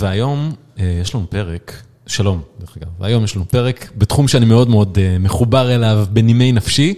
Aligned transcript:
והיום 0.00 0.52
יש 0.76 1.14
לנו 1.14 1.30
פרק, 1.30 1.82
שלום 2.06 2.40
דרך 2.60 2.76
אגב, 2.76 2.88
והיום 3.00 3.24
יש 3.24 3.36
לנו 3.36 3.48
פרק 3.48 3.90
בתחום 3.98 4.28
שאני 4.28 4.46
מאוד 4.46 4.68
מאוד 4.68 4.98
מחובר 5.20 5.74
אליו 5.74 6.06
בנימי 6.12 6.52
נפשי, 6.52 6.94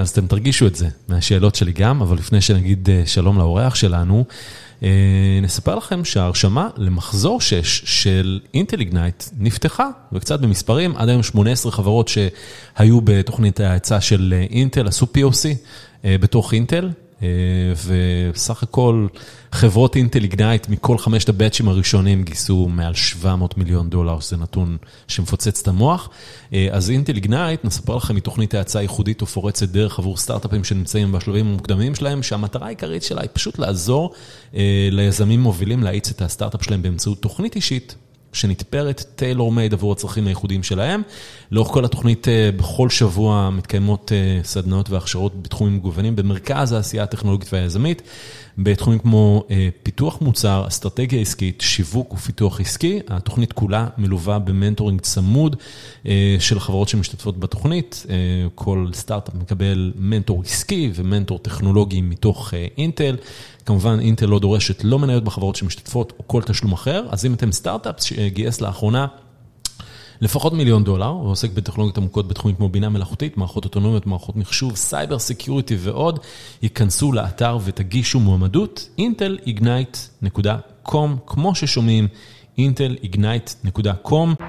אז 0.00 0.10
אתם 0.10 0.26
תרגישו 0.26 0.66
את 0.66 0.74
זה 0.74 0.88
מהשאלות 1.08 1.54
שלי 1.54 1.72
גם, 1.72 2.02
אבל 2.02 2.16
לפני 2.16 2.40
שנגיד 2.40 2.88
שלום 3.06 3.38
לאורח 3.38 3.74
שלנו, 3.74 4.24
נספר 5.42 5.74
לכם 5.74 6.04
שההרשמה 6.04 6.68
למחזור 6.76 7.40
6 7.40 7.82
של 7.84 8.40
אינטל 8.54 8.80
איגנייט 8.80 9.24
נפתחה, 9.38 9.88
וקצת 10.12 10.40
במספרים, 10.40 10.96
עד 10.96 11.08
היום 11.08 11.22
18 11.22 11.72
חברות 11.72 12.08
שהיו 12.08 13.00
בתוכנית 13.00 13.60
ההאצה 13.60 14.00
של 14.00 14.34
אינטל, 14.50 14.88
עשו 14.88 15.06
POC 15.16 15.46
בתוך 16.04 16.54
אינטל. 16.54 16.90
וסך 17.86 18.62
הכל 18.62 19.06
חברות 19.52 19.96
אינטל 19.96 20.22
איגנייט 20.22 20.68
מכל 20.68 20.98
חמשת 20.98 21.28
הבאצ'ים 21.28 21.68
הראשונים 21.68 22.22
גייסו 22.22 22.68
מעל 22.68 22.94
700 22.94 23.58
מיליון 23.58 23.90
דולר, 23.90 24.20
שזה 24.20 24.36
נתון 24.36 24.76
שמפוצץ 25.08 25.60
את 25.60 25.68
המוח. 25.68 26.08
אז 26.72 26.90
אינטל 26.90 27.16
איגנייט, 27.16 27.64
נספר 27.64 27.96
לכם 27.96 28.16
מתוכנית 28.16 28.54
האצה 28.54 28.82
ייחודית 28.82 29.22
ופורצת 29.22 29.68
דרך 29.68 29.98
עבור 29.98 30.16
סטארט-אפים 30.16 30.64
שנמצאים 30.64 31.12
בשלבים 31.12 31.46
המוקדמים 31.46 31.94
שלהם, 31.94 32.22
שהמטרה 32.22 32.66
העיקרית 32.66 33.02
שלה 33.02 33.20
היא 33.20 33.30
פשוט 33.32 33.58
לעזור 33.58 34.12
ליזמים 34.90 35.40
מובילים 35.40 35.82
להאיץ 35.82 36.10
את 36.10 36.22
הסטארט-אפ 36.22 36.64
שלהם 36.64 36.82
באמצעות 36.82 37.22
תוכנית 37.22 37.56
אישית. 37.56 37.94
שנתפרת 38.32 39.04
טיילור 39.16 39.52
מייד 39.52 39.72
עבור 39.72 39.92
הצרכים 39.92 40.26
הייחודיים 40.26 40.62
שלהם. 40.62 41.02
לאורך 41.52 41.68
כל 41.68 41.84
התוכנית, 41.84 42.26
בכל 42.56 42.90
שבוע 42.90 43.50
מתקיימות 43.50 44.12
סדנאות 44.44 44.90
והכשרות 44.90 45.42
בתחומים 45.42 45.76
מגוונים 45.76 46.16
במרכז 46.16 46.72
העשייה 46.72 47.02
הטכנולוגית 47.02 47.52
והיזמית, 47.52 48.02
בתחומים 48.58 48.98
כמו 48.98 49.44
פיתוח 49.82 50.20
מוצר, 50.20 50.64
אסטרטגיה 50.68 51.20
עסקית, 51.20 51.60
שיווק 51.60 52.12
ופיתוח 52.12 52.60
עסקי. 52.60 53.00
התוכנית 53.08 53.52
כולה 53.52 53.86
מלווה 53.98 54.38
ב 54.38 54.44
mentoring 54.44 55.00
צמוד 55.00 55.56
של 56.38 56.60
חברות 56.60 56.88
שמשתתפות 56.88 57.40
בתוכנית. 57.40 58.06
כל 58.54 58.90
סטארט-אפ 58.92 59.34
מקבל 59.34 59.92
מנטור 59.96 60.42
עסקי 60.42 60.90
ומנטור 60.94 61.38
טכנולוגי 61.38 62.00
מתוך 62.00 62.54
אינטל. 62.78 63.16
כמובן, 63.66 64.00
אינטל 64.00 64.26
לא 64.26 64.38
דורשת 64.38 64.84
לא 64.84 64.98
מניות 64.98 65.24
בחברות 65.24 65.56
שמשתתפות 65.56 66.12
או 66.18 66.28
כל 66.28 66.42
תשלום 66.42 66.72
אחר, 66.72 67.06
אז 67.10 67.26
אם 67.26 67.34
אתם 67.34 67.52
סטארט-אפ 67.52 68.02
שגייס 68.02 68.60
לאחרונה 68.60 69.06
לפחות 70.20 70.52
מיליון 70.52 70.84
דולר, 70.84 71.16
ועוסק 71.16 71.50
בטכנולוגיות 71.50 71.98
עמוקות 71.98 72.28
בתחומים 72.28 72.56
כמו 72.56 72.68
בינה 72.68 72.88
מלאכותית, 72.88 73.36
מערכות 73.36 73.64
אוטונומיות, 73.64 74.06
מערכות 74.06 74.36
מחשוב, 74.36 74.76
cyber 74.76 75.18
security 75.18 75.76
ועוד, 75.78 76.20
היכנסו 76.62 77.12
לאתר 77.12 77.58
ותגישו 77.64 78.20
מועמדות, 78.20 78.88
intelignite.com, 79.00 81.08
כמו 81.26 81.54
ששומעים, 81.54 82.08
intelignite.com. 82.58 84.42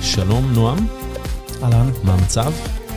שלום 0.00 0.52
נועם. 0.52 0.99
אהלן. 1.62 1.90
מה 2.04 2.14
המצב? 2.14 2.52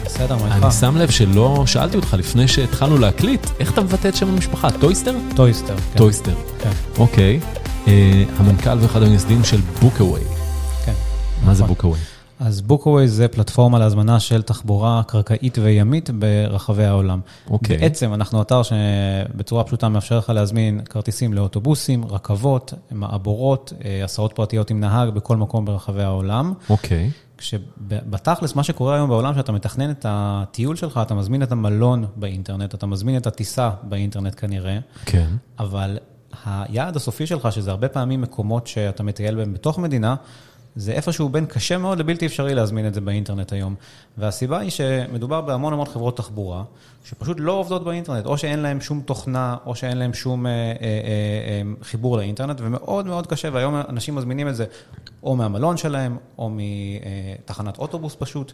בסדר, 0.06 0.36
מה 0.38 0.56
איתך? 0.56 0.64
אני 0.64 0.72
שם 0.72 0.98
לב 0.98 1.10
שלא 1.10 1.64
שאלתי 1.66 1.98
אותך 1.98 2.16
לפני 2.20 2.48
שהתחלנו 2.48 2.98
להקליט, 2.98 3.48
איך 3.60 3.74
אתה 3.74 3.82
מבטא 3.82 4.08
את 4.08 4.16
שם 4.16 4.28
המשפחה? 4.28 4.72
טויסטר? 4.72 5.16
טויסטר. 5.36 5.78
כן. 5.78 5.98
טויסטר. 5.98 6.36
כן. 6.60 6.72
אוקיי. 6.98 7.40
המנכ"ל 8.38 8.78
ואחד 8.82 9.04
המייסדים 9.04 9.44
של 9.44 9.60
Bookaway. 9.82 10.22
כן. 10.86 10.94
מה 11.46 11.54
זה 11.54 11.64
נכון. 11.64 11.76
Bookaway? 11.76 12.00
אז 12.40 12.62
Bookaway 12.62 13.08
זה 13.08 13.28
פלטפורמה 13.28 13.80
להזמנה 13.80 14.20
של 14.20 14.42
תחבורה 14.42 15.02
קרקעית 15.08 15.58
וימית 15.58 16.10
ברחבי 16.10 16.86
העולם. 16.86 17.20
אוקיי. 17.50 17.78
בעצם 17.78 18.14
אנחנו 18.14 18.42
אתר 18.42 18.62
שבצורה 18.64 19.64
פשוטה 19.64 19.90
מאפשר 19.90 20.18
לך 20.18 20.30
להזמין 20.30 20.82
כרטיסים 20.90 21.34
לאוטובוסים, 21.34 22.06
רכבות, 22.06 22.74
מעבורות, 22.92 23.74
אה, 23.86 24.04
הסעות 24.04 24.34
פרטיות 24.34 24.70
עם 24.70 24.80
נהג 24.80 25.10
בכל 25.10 25.38
מקום 25.38 25.66
ברחבי 25.66 26.04
העולם. 26.04 26.54
אוקיי. 26.70 27.10
כשבתכלס, 27.38 28.56
מה 28.56 28.64
שקורה 28.64 28.96
היום 28.96 29.10
בעולם, 29.10 29.36
שאתה 29.36 29.52
מתכנן 29.52 29.92
את 29.92 30.06
הטיול 30.10 30.76
שלך, 30.76 31.00
אתה 31.02 31.14
מזמין 31.14 31.44
את 31.44 31.52
המלון 31.52 32.06
באינטרנט, 32.16 32.76
אתה 32.76 32.86
מזמין 32.86 33.18
את 33.18 33.28
הטיסה 33.28 33.70
באינטרנט 33.84 34.34
כנראה, 34.38 34.80
כן. 35.06 35.28
אבל 35.60 35.98
היעד 36.46 36.96
הסופי 36.96 37.28
שלך, 37.28 37.52
שזה 37.52 37.72
הרבה 37.72 37.90
פעמים 37.90 38.22
מקומות 38.22 38.68
שאתה 38.68 39.04
מטייל 39.04 39.36
בהם 39.36 39.54
בתוך 39.54 39.80
מדינה, 39.80 40.16
זה 40.76 40.92
איפשהו 40.92 41.30
בין 41.30 41.46
קשה 41.46 41.78
מאוד 41.78 42.00
לבלתי 42.00 42.26
אפשרי 42.26 42.56
להזמין 42.56 42.88
את 42.88 42.94
זה 42.94 43.02
באינטרנט 43.02 43.54
היום. 43.54 43.76
והסיבה 44.18 44.60
היא 44.60 44.70
שמדובר 44.70 45.42
בהמון 45.42 45.74
המון 45.74 45.86
חברות 45.86 46.18
תחבורה, 46.18 46.64
שפשוט 47.06 47.38
לא 47.40 47.52
עובדות 47.52 47.84
באינטרנט, 47.84 48.26
או 48.26 48.38
שאין 48.38 48.60
להן 48.60 48.82
שום 48.82 49.02
תוכנה, 49.02 49.56
או 49.66 49.76
שאין 49.76 49.98
להן 49.98 50.14
שום 50.14 50.46
אה, 50.46 50.52
אה, 50.52 50.66
אה, 50.82 51.62
חיבור 51.84 52.18
לאינטרנט, 52.18 52.62
ומאוד 52.62 53.06
מאוד 53.06 53.28
קשה, 53.28 53.50
והיום 53.54 53.76
אנשים 53.90 54.16
מזמינים 54.16 54.48
את 54.48 54.56
זה 54.56 54.66
או 55.24 55.36
מהמלון 55.36 55.78
שלהם, 55.78 56.18
או 56.38 56.52
מתחנת 56.54 57.78
אוטובוס 57.78 58.16
פשוט. 58.20 58.54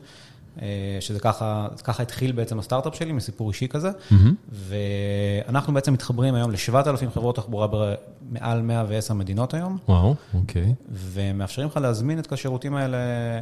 שזה 1.00 1.20
ככה, 1.20 1.68
ככה 1.84 2.04
התחיל 2.04 2.32
בעצם 2.32 2.60
הסטארט-אפ 2.60 2.96
שלי, 2.96 3.12
מסיפור 3.12 3.50
אישי 3.50 3.68
כזה. 3.68 3.90
Mm-hmm. 3.90 4.16
ואנחנו 4.52 5.74
בעצם 5.74 5.94
מתחברים 5.94 6.36
היום 6.36 6.52
ל-7,000 6.52 7.10
חברות 7.14 7.36
תחבורה 7.36 7.68
במעל 7.68 8.62
110 8.62 9.14
מדינות 9.14 9.54
היום. 9.54 9.78
וואו, 9.90 10.16
אוקיי. 10.34 10.74
ומאפשרים 10.92 11.68
לך 11.68 11.78
להזמין 11.78 12.20
את 12.20 12.32
השירותים 12.32 12.76
האלה 12.76 12.98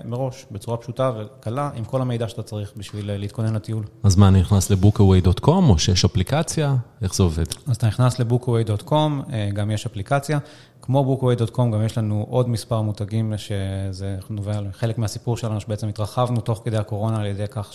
מראש, 0.06 0.46
בצורה 0.52 0.78
פשוטה 0.78 1.12
וקלה, 1.18 1.70
עם 1.76 1.84
כל 1.84 2.02
המידע 2.02 2.28
שאתה 2.28 2.44
צריך 2.44 2.74
בשביל 2.78 3.18
להתכונן 3.18 3.54
לטיול. 3.54 3.84
אז 4.04 4.16
מה, 4.16 4.28
אני 4.28 4.40
נכנס 4.40 4.70
לבוקאווי.com, 4.70 5.48
או 5.48 5.80
שיש 5.80 6.06
אפליקציה? 6.06 6.76
איך 7.02 7.16
זה 7.16 7.24
עובד? 7.24 7.46
אז 7.68 7.76
אתה 7.76 7.88
נכנס 7.88 8.20
לבוקאווי.com, 8.20 9.32
גם 9.54 9.72
יש 9.72 9.86
אפליקציה. 9.86 10.40
כמו 10.82 11.18
bookaway.com, 11.22 11.58
גם 11.58 11.86
יש 11.86 11.98
לנו 11.98 12.26
עוד 12.30 12.50
מספר 12.50 12.82
מותגים 12.82 13.34
שזה 13.38 14.18
נובע, 14.30 14.60
חלק 14.72 14.98
מהסיפור 14.98 15.38
שלנו 15.38 15.62
שבעצם 15.62 15.88
התרחבנו 15.88 16.42
תוך 16.42 16.62
כדי 16.66 16.78
הקורונה 16.78 17.07
על 17.16 17.26
ידי 17.26 17.46
כך 17.52 17.74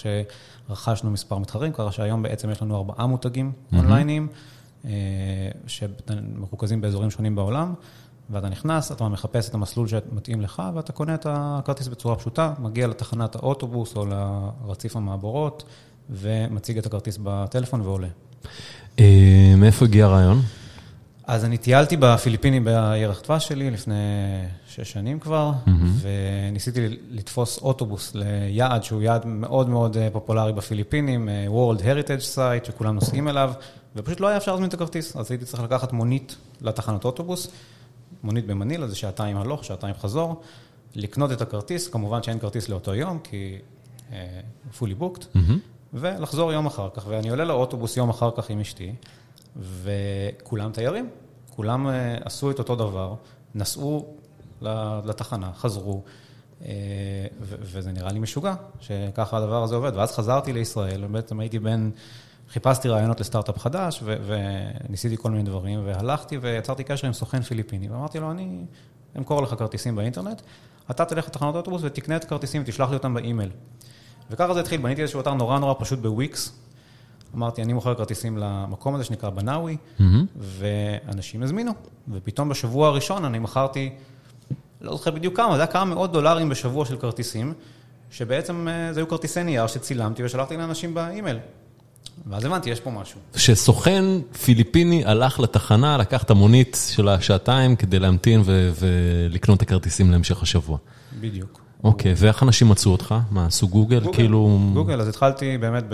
שרכשנו 0.69 1.11
מספר 1.11 1.39
מתחרים, 1.39 1.73
ככה 1.73 1.93
שהיום 1.93 2.23
בעצם 2.23 2.51
יש 2.51 2.63
לנו 2.63 2.77
ארבעה 2.77 3.07
מותגים 3.07 3.53
mm-hmm. 3.53 3.77
אונלייניים, 3.77 4.29
שמרוכזים 5.67 6.81
באזורים 6.81 7.11
שונים 7.11 7.35
בעולם, 7.35 7.75
ואתה 8.31 8.49
נכנס, 8.49 8.93
אתה 8.93 9.09
מחפש 9.09 9.49
את 9.49 9.55
המסלול 9.55 9.89
שמתאים 9.89 10.41
לך, 10.41 10.63
ואתה 10.75 10.93
קונה 10.93 11.15
את 11.15 11.27
הכרטיס 11.31 11.89
בצורה 11.89 12.17
פשוטה, 12.17 12.55
מגיע 12.59 12.87
לתחנת 12.87 13.35
האוטובוס 13.35 13.97
או 13.97 14.07
לרציף 14.07 14.97
המעבורות, 14.97 15.65
ומציג 16.11 16.79
את 16.79 16.87
הכרטיס 16.87 17.19
בטלפון 17.23 17.81
ועולה. 17.81 18.09
מאיפה 19.57 19.85
הגיע 19.85 20.05
הרעיון? 20.05 20.39
אז 21.27 21.45
אני 21.45 21.59
טיילתי 21.59 21.97
בפיליפינים 21.97 22.65
בירח 22.65 23.23
דבש 23.23 23.49
שלי 23.49 23.71
לפני 23.71 23.95
שש 24.69 24.93
שנים 24.93 25.21
כבר, 25.21 25.53
mm-hmm. 25.67 25.71
וניסיתי 26.51 26.81
לתפוס 27.11 27.59
אוטובוס 27.59 28.15
ליעד 28.15 28.85
שהוא 28.85 29.03
יעד 29.03 29.27
מאוד 29.27 29.69
מאוד 29.69 29.97
פופולרי 30.13 30.53
בפיליפינים, 30.53 31.29
World 31.49 31.81
Heritage 31.81 32.37
Site, 32.37 32.67
שכולם 32.67 32.95
נוסעים 32.95 33.29
אליו, 33.29 33.53
ופשוט 33.97 34.21
לא 34.21 34.27
היה 34.27 34.37
אפשר 34.37 34.51
להזמין 34.51 34.69
את 34.69 34.75
הכרטיס, 34.75 35.17
אז 35.17 35.31
הייתי 35.31 35.45
צריך 35.45 35.63
לקחת 35.63 35.93
מונית 35.93 36.37
לתחנת 36.61 37.05
אוטובוס, 37.05 37.49
מונית 38.23 38.47
במנילה, 38.47 38.89
זה 38.89 38.97
שעתיים 38.97 39.37
הלוך, 39.37 39.65
שעתיים 39.65 39.95
חזור, 40.01 40.41
לקנות 40.95 41.33
את 41.33 41.41
הכרטיס, 41.41 41.89
כמובן 41.89 42.23
שאין 42.23 42.39
כרטיס 42.39 42.69
לאותו 42.69 42.95
יום, 42.95 43.19
כי 43.25 43.59
uh, 44.11 44.13
fully 44.79 45.03
booked, 45.03 45.23
mm-hmm. 45.23 45.39
ולחזור 45.95 46.53
יום 46.53 46.67
אחר 46.67 46.89
כך, 46.95 47.05
ואני 47.09 47.31
עולה 47.31 47.45
לאוטובוס 47.45 47.97
יום 47.97 48.11
אחר 48.11 48.31
כך 48.37 48.51
עם 48.51 48.61
אשתי, 48.61 48.93
וכולם 49.57 50.73
תיירים, 50.73 51.09
כולם 51.51 51.87
עשו 52.25 52.51
את 52.51 52.59
אותו 52.59 52.77
דבר, 52.77 53.15
נסעו 53.55 54.07
לתחנה, 55.05 55.51
חזרו, 55.55 56.03
וזה 57.41 57.93
נראה 57.93 58.13
לי 58.13 58.19
משוגע 58.19 58.55
שככה 58.81 59.37
הדבר 59.37 59.63
הזה 59.63 59.75
עובד. 59.75 59.93
ואז 59.95 60.13
חזרתי 60.13 60.53
לישראל, 60.53 61.05
ובעצם 61.05 61.41
הייתי 61.41 61.59
בין, 61.59 61.91
חיפשתי 62.51 62.89
רעיונות 62.89 63.21
לסטארט-אפ 63.21 63.59
חדש, 63.59 64.03
וניסיתי 64.05 65.17
כל 65.17 65.31
מיני 65.31 65.43
דברים, 65.43 65.81
והלכתי 65.85 66.39
ויצרתי 66.39 66.85
קשר 66.85 67.07
עם 67.07 67.13
סוכן 67.13 67.43
פיליפיני, 67.43 67.89
ואמרתי 67.89 68.21
לו, 68.21 68.31
אני 68.31 68.65
אמכור 69.19 69.43
לך 69.43 69.55
כרטיסים 69.59 69.97
באינטרנט, 69.97 70.43
אתה 70.91 71.05
תלך 71.05 71.27
לתחנות 71.27 71.55
אוטובוס 71.55 71.83
ותקנה 71.85 72.17
את 72.17 72.25
הכרטיסים 72.25 72.63
ותשלח 72.63 72.89
לי 72.89 72.95
אותם 72.97 73.15
באימייל. 73.15 73.51
וככה 74.31 74.55
זה 74.55 74.61
התחיל, 74.61 74.81
בניתי 74.81 75.03
איזשהו 75.03 75.21
אתר 75.21 75.35
נורא 75.35 75.59
נורא 75.59 75.75
פשוט 75.79 75.99
בוויקס, 75.99 76.59
אמרתי, 77.35 77.63
אני 77.63 77.73
מוכר 77.73 77.95
כרטיסים 77.95 78.39
למקום 78.39 78.95
הזה 78.95 79.05
שנקרא 79.05 79.31
בנאווי, 79.31 79.77
mm-hmm. 79.77 80.03
ואנשים 80.37 81.43
הזמינו, 81.43 81.73
ופתאום 82.13 82.49
בשבוע 82.49 82.89
הראשון 82.89 83.25
אני 83.25 83.39
מכרתי, 83.39 83.91
לא 84.81 84.97
זוכר 84.97 85.11
בדיוק 85.11 85.37
כמה, 85.37 85.55
זה 85.55 85.63
היה 85.63 85.67
כמה 85.67 85.85
מאות 85.85 86.13
דולרים 86.13 86.49
בשבוע 86.49 86.85
של 86.85 86.97
כרטיסים, 86.97 87.55
שבעצם 88.11 88.67
זה 88.93 89.01
היו 89.01 89.09
כרטיסי 89.09 89.43
נייר 89.43 89.67
שצילמתי 89.67 90.25
ושלחתי 90.25 90.57
לאנשים 90.57 90.95
באימייל. 90.95 91.39
ואז 92.27 92.45
הבנתי, 92.45 92.71
יש 92.71 92.81
פה 92.81 92.91
משהו. 92.91 93.21
שסוכן 93.37 94.05
פיליפיני 94.45 95.05
הלך 95.05 95.41
לתחנה, 95.41 95.97
לקח 95.97 96.23
את 96.23 96.31
המונית 96.31 96.79
של 96.91 97.09
השעתיים 97.09 97.77
כדי 97.77 97.99
להמתין 97.99 98.43
ולקנות 98.75 99.57
את 99.57 99.63
הכרטיסים 99.63 100.11
להמשך 100.11 100.43
השבוע. 100.43 100.79
בדיוק. 101.21 101.62
אוקיי, 101.85 102.15
ואיך 102.17 102.43
אנשים 102.43 102.69
מצאו 102.69 102.93
אותך? 102.93 103.15
מה, 103.31 103.47
עשו 103.47 103.69
גוגל? 103.69 104.01
גוגל, 104.01 104.17
כאילו... 104.17 104.59
גוגל, 104.75 105.01
אז 105.01 105.09
התחלתי 105.09 105.59
באמת 105.59 105.85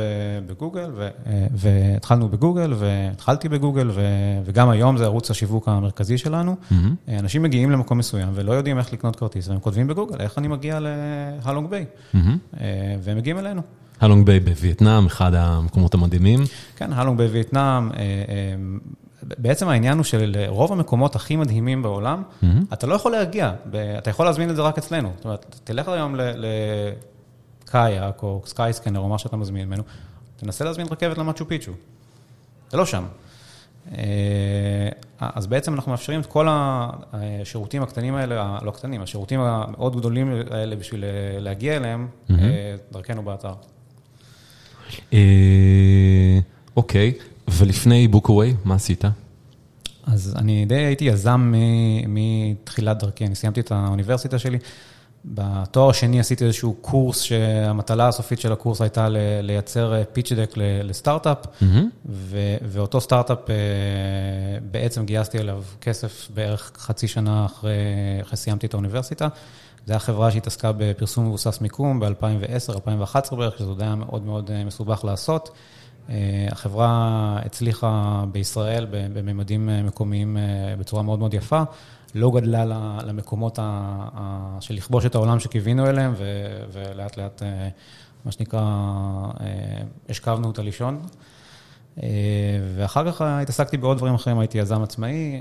בגוגל, 0.47 0.91
ו- 0.97 1.09
והתחלנו 1.53 2.29
בגוגל, 2.29 2.75
והתחלתי 2.79 3.49
בגוגל, 3.49 3.91
ו- 3.95 4.41
וגם 4.45 4.71
היום 4.71 4.97
זה 4.97 5.05
ערוץ 5.05 5.31
השיווק 5.31 5.69
המרכזי 5.69 6.19
שלנו. 6.19 6.57
מהמם. 6.71 6.95
אנשים 7.09 7.43
מגיעים 7.43 7.71
למקום 7.71 7.99
מסוים 7.99 8.29
ולא 8.35 8.53
יודעים 8.53 8.79
איך 8.79 8.93
לקנות 8.93 9.17
כרטיס, 9.17 9.49
והם 9.49 9.61
כותבים 9.61 9.87
בגוגל, 9.87 10.21
איך 10.21 10.39
אני 10.39 10.49
מגיע 10.49 10.79
להלונג 10.81 11.71
ביי, 11.71 11.85
מהמם. 12.15 12.39
והם 13.03 13.17
מגיעים 13.17 13.39
אלינו. 13.39 13.63
הלונג 14.01 14.27
ביי 14.27 14.41
בווייטנאם, 14.41 15.07
אחד 15.07 15.35
המקומות 15.35 15.95
המדהימים. 15.95 16.41
כן, 16.77 16.93
הלונג 16.93 17.19
בווייטנאם, 17.19 17.91
אה, 17.93 17.97
אה, 17.99 18.05
בעצם 19.39 19.69
העניין 19.69 19.97
הוא 19.99 20.05
שלרוב 20.05 20.73
המקומות 20.73 21.17
הכי 21.17 21.37
מדהימים 21.37 21.83
בעולם, 21.83 22.23
מהמם. 22.43 22.63
אתה 22.73 22.87
לא 22.87 22.95
יכול 22.95 23.13
להגיע, 23.13 23.53
אתה 23.99 24.11
יכול 24.11 24.27
להזמין 24.27 24.51
את 24.51 24.57
זה 24.57 24.63
רק 24.63 24.79
אצלנו. 24.79 25.13
זאת 25.17 25.25
אומרת, 25.25 25.61
תלך 25.65 25.89
היום 25.89 26.17
ל- 26.17 26.45
לקאייק 27.65 28.23
או 28.23 28.43
סקייסקנר 28.47 29.01
או 29.01 29.09
מה 29.09 29.19
שאתה 29.19 29.37
מזמין 29.37 29.67
ממנו, 29.67 29.83
תנסה 30.37 30.65
להזמין 30.65 30.87
רכבת 30.91 31.19
למצ'ו 31.19 31.49
פיצ'ו. 31.49 31.73
זה 32.71 32.77
לא 32.77 32.87
שם. 32.87 33.05
אה, 33.99 34.89
אז 35.19 35.47
בעצם 35.47 35.75
אנחנו 35.75 35.91
מאפשרים 35.91 36.21
את 36.21 36.27
כל 36.27 36.47
השירותים 36.51 37.83
הקטנים 37.83 38.15
האלה, 38.15 38.59
לא 38.63 38.71
הקטנים, 38.71 39.03
השירותים 39.03 39.41
המאוד 39.41 39.97
גדולים 39.97 40.43
האלה 40.51 40.77
בשביל 40.77 41.05
אה, 41.05 41.41
להגיע 41.41 41.77
אליהם, 41.77 42.09
מהמם. 42.29 42.43
אה, 42.43 42.77
דרכנו 42.93 43.23
באתר. 43.23 43.53
אוקיי, 46.77 47.13
ולפני 47.53 48.09
בוקווי, 48.09 48.55
מה 48.65 48.75
עשית? 48.75 49.05
אז 50.07 50.35
אני 50.39 50.65
די 50.65 50.75
הייתי 50.75 51.05
יזם 51.05 51.55
מתחילת 52.09 52.99
דרכי, 52.99 53.27
אני 53.27 53.35
סיימתי 53.35 53.61
את 53.61 53.73
האוניברסיטה 53.73 54.39
שלי. 54.39 54.59
בתואר 55.25 55.91
השני 55.91 56.21
עשיתי 56.21 56.45
איזשהו 56.45 56.75
קורס 56.81 57.21
שהמטלה 57.21 58.09
הסופית 58.09 58.41
של 58.41 58.53
הקורס 58.53 58.81
הייתה 58.83 59.09
לייצר 59.43 60.03
פיץ' 60.13 60.33
דק 60.33 60.57
ל- 60.57 60.89
לסטארט-אפ, 60.89 61.39
מהמם. 61.61 61.89
ו- 62.07 62.57
ואותו 62.63 63.01
סטארט-אפ 63.01 63.51
אה, 63.51 63.55
בעצם 64.71 65.05
גייסתי 65.05 65.39
אליו 65.39 65.63
כסף 65.81 66.29
בערך 66.35 66.73
חצי 66.77 67.09
שנה 67.09 67.47
אחרי, 67.47 67.73
אחרי 68.23 68.37
סיימתי 68.37 68.67
את 68.67 68.75
האוניברסיטה. 68.75 69.29
זו 69.87 69.93
הייתה 69.93 70.05
חברה 70.05 70.31
שהתעסקה 70.31 70.73
בפרסום 70.73 71.27
מבוסס 71.27 71.61
מיקום 71.61 72.01
ב-2010, 72.01 72.73
2011 72.75 73.39
בערך, 73.39 73.59
שזה 73.59 73.69
עוד 73.69 73.83
היה 73.83 73.95
מאוד 73.95 74.25
מאוד 74.27 74.51
אה, 74.51 74.65
מסובך 74.65 75.05
לעשות. 75.05 75.51
אה, 76.11 76.47
החברה 76.51 77.39
הצליחה 77.45 78.25
בישראל 78.33 78.87
בממדים 78.91 79.69
אה, 79.69 79.83
מקומיים 79.83 80.37
אה, 80.37 80.77
בצורה 80.79 81.03
מאוד 81.03 81.19
מאוד 81.19 81.35
יפה, 81.35 81.63
לא 82.15 82.31
גדלה 82.31 82.65
למקומות 83.05 83.59
של 84.61 84.75
לכבוש 84.75 85.07
את 85.07 85.15
העולם 85.15 85.41
שקיווינו 85.41 85.87
אליהם, 85.87 86.15
ולאט 86.73 87.17
לאט, 87.17 87.43
מה 88.25 88.33
שנקרא, 88.33 88.61
השכבנו 90.09 90.47
אותה 90.47 90.63
לישון. 90.63 91.01
ואחר 92.75 93.13
כך 93.13 93.23
התעסקתי 93.23 93.77
בעוד 93.77 93.97
דברים 93.97 94.15
אחרים, 94.15 94.39
הייתי 94.39 94.59
יזם 94.59 94.83
עצמאי, 94.83 95.41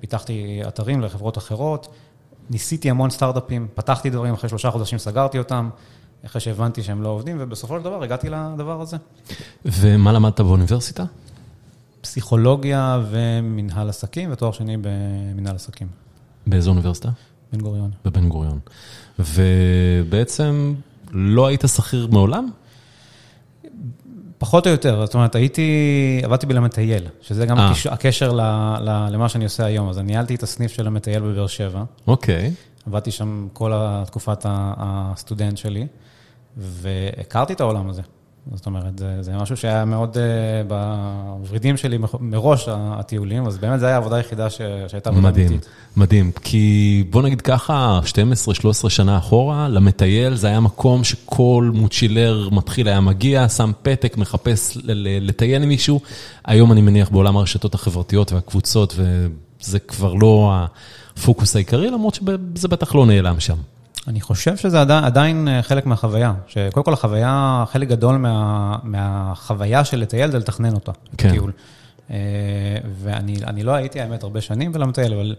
פיתחתי 0.00 0.62
אתרים 0.68 1.00
לחברות 1.00 1.38
אחרות, 1.38 1.94
ניסיתי 2.50 2.90
המון 2.90 3.10
סטארט-אפים, 3.10 3.68
פתחתי 3.74 4.10
דברים, 4.10 4.34
אחרי 4.34 4.48
שלושה 4.48 4.70
חודשים 4.70 4.98
סגרתי 4.98 5.38
אותם, 5.38 5.70
אחרי 6.26 6.40
שהבנתי 6.40 6.82
שהם 6.82 7.02
לא 7.02 7.08
עובדים, 7.08 7.36
ובסופו 7.40 7.78
של 7.78 7.84
דבר 7.84 8.02
הגעתי 8.02 8.28
לדבר 8.28 8.80
הזה. 8.80 8.96
ומה 9.64 10.12
למדת 10.12 10.40
באוניברסיטה? 10.40 11.04
פסיכולוגיה 12.00 13.02
ומנהל 13.10 13.88
עסקים, 13.88 14.32
ותואר 14.32 14.52
שני 14.52 14.76
במנהל 14.80 15.56
עסקים, 15.56 15.86
באיזו 16.46 16.70
אוניברסיטה? 16.70 17.08
בן 17.52 17.60
גוריון. 17.60 17.90
בבן 18.04 18.28
גוריון. 18.28 18.58
ובעצם 19.18 20.74
לא 21.10 21.46
היית 21.46 21.64
שכיר 21.66 22.08
מעולם? 22.10 22.48
פחות 24.38 24.66
או 24.66 24.72
יותר, 24.72 25.06
זאת 25.06 25.14
אומרת, 25.14 25.34
הייתי, 25.34 26.20
עבדתי 26.24 26.46
בלמטייל, 26.46 27.06
שזה 27.20 27.46
גם 27.46 27.58
אה. 27.58 27.72
הקשר, 27.90 28.32
ל, 28.32 28.40
ל, 28.80 29.08
למה 29.10 29.28
שאני 29.28 29.44
עושה 29.44 29.64
היום. 29.64 29.88
אז 29.88 29.98
ניהלתי 29.98 30.34
את 30.34 30.42
הסניף 30.42 30.72
של 30.72 30.86
המטייל 30.86 31.22
בבאר 31.22 31.46
שבע, 31.46 31.84
אוקיי. 32.06 32.52
עבדתי 32.86 33.10
שם 33.10 33.48
כל 33.52 33.72
תקופת 34.06 34.46
הסטודנט 34.48 35.56
שלי, 35.56 35.86
והכרתי 36.56 37.52
את 37.52 37.60
העולם 37.60 37.88
הזה. 37.88 38.02
זאת 38.54 38.66
אומרת, 38.66 38.98
זה, 38.98 39.22
זה 39.22 39.32
משהו 39.32 39.56
שהיה 39.56 39.84
מאוד 39.84 40.16
uh, 40.16 40.18
בוורידים 40.68 41.76
שלי 41.76 41.98
מראש, 42.20 42.68
הטיולים, 42.68 43.46
אז 43.46 43.58
באמת 43.58 43.80
זו 43.80 43.86
הייתה 43.86 43.94
העבודה 43.96 44.16
היחידה 44.16 44.50
ש, 44.50 44.60
שהייתה 44.88 45.10
עבודה 45.10 45.28
מדהים, 45.28 45.46
אמיתית. 45.48 45.68
מדהים. 45.96 46.32
כי 46.42 47.04
בוא 47.10 47.22
נגיד 47.22 47.40
ככה, 47.40 48.00
12-13 48.84 48.88
שנה 48.88 49.18
אחורה, 49.18 49.68
למטייל 49.68 50.34
זה 50.34 50.46
היה 50.46 50.60
מקום 50.60 51.04
שכל 51.04 51.70
מוצ'ילר 51.74 52.48
מתחיל 52.52 52.88
היה 52.88 53.00
מגיע, 53.00 53.48
שם 53.48 53.72
פתק, 53.82 54.16
מחפש 54.16 54.78
לטייל 54.84 55.62
עם 55.62 55.68
מישהו. 55.68 56.00
היום 56.44 56.72
אני 56.72 56.80
מניח 56.80 57.10
בעולם 57.10 57.36
הרשתות 57.36 57.74
החברתיות 57.74 58.32
והקבוצות, 58.32 58.94
וזה 58.96 59.78
כבר 59.78 60.14
לא 60.14 60.54
הפוקוס 61.16 61.56
העיקרי, 61.56 61.90
למרות 61.90 62.14
שזה 62.54 62.68
בטח 62.68 62.94
לא 62.94 63.06
נעלם 63.06 63.40
שם. 63.40 63.56
אני 64.08 64.20
חושב 64.20 64.56
שזה 64.56 64.80
עדיין, 64.80 65.04
עדיין 65.04 65.48
אה, 65.48 65.62
חלק 65.62 65.86
מהחוויה, 65.86 66.34
שקודם 66.46 66.84
כל 66.84 66.92
החוויה, 66.92 67.64
חלק 67.72 67.88
גדול 67.88 68.16
מה, 68.16 68.76
מהחוויה 68.82 69.84
של 69.84 69.98
לטייל 69.98 70.30
זה 70.30 70.38
לתכנן 70.38 70.74
אותה, 70.74 70.92
כן. 71.18 71.30
טיול. 71.30 71.52
אה, 72.10 72.16
ואני 72.98 73.36
אני 73.46 73.62
לא 73.62 73.72
הייתי, 73.72 74.00
האמת, 74.00 74.22
הרבה 74.22 74.40
שנים 74.40 74.72
בלמטייל, 74.72 75.14
אבל 75.14 75.34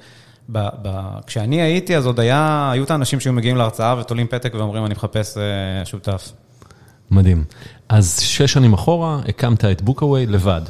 ב, 0.50 0.68
ב, 0.82 1.00
כשאני 1.28 1.62
הייתי, 1.62 1.98
אז 1.98 2.06
עוד 2.06 2.20
היה, 2.20 2.70
היו 2.72 2.84
את 2.84 2.92
האנשים 2.92 3.20
שהיו 3.20 3.34
מגיעים 3.34 3.58
להרצאה 3.58 4.00
ותולים 4.00 4.28
פתק 4.28 4.54
ואומרים, 4.56 4.86
אני 4.86 4.94
מחפש 4.94 5.38
אה, 5.38 5.86
שותף. 5.86 6.32
מדהים. 7.12 7.44
אז 7.90 8.20
שש 8.20 8.54
שנים 8.54 8.74
אחורה, 8.74 9.20
הקמת 9.28 9.66
את 9.66 9.82
בוקאווי 9.82 10.26
לבד. 10.26 10.62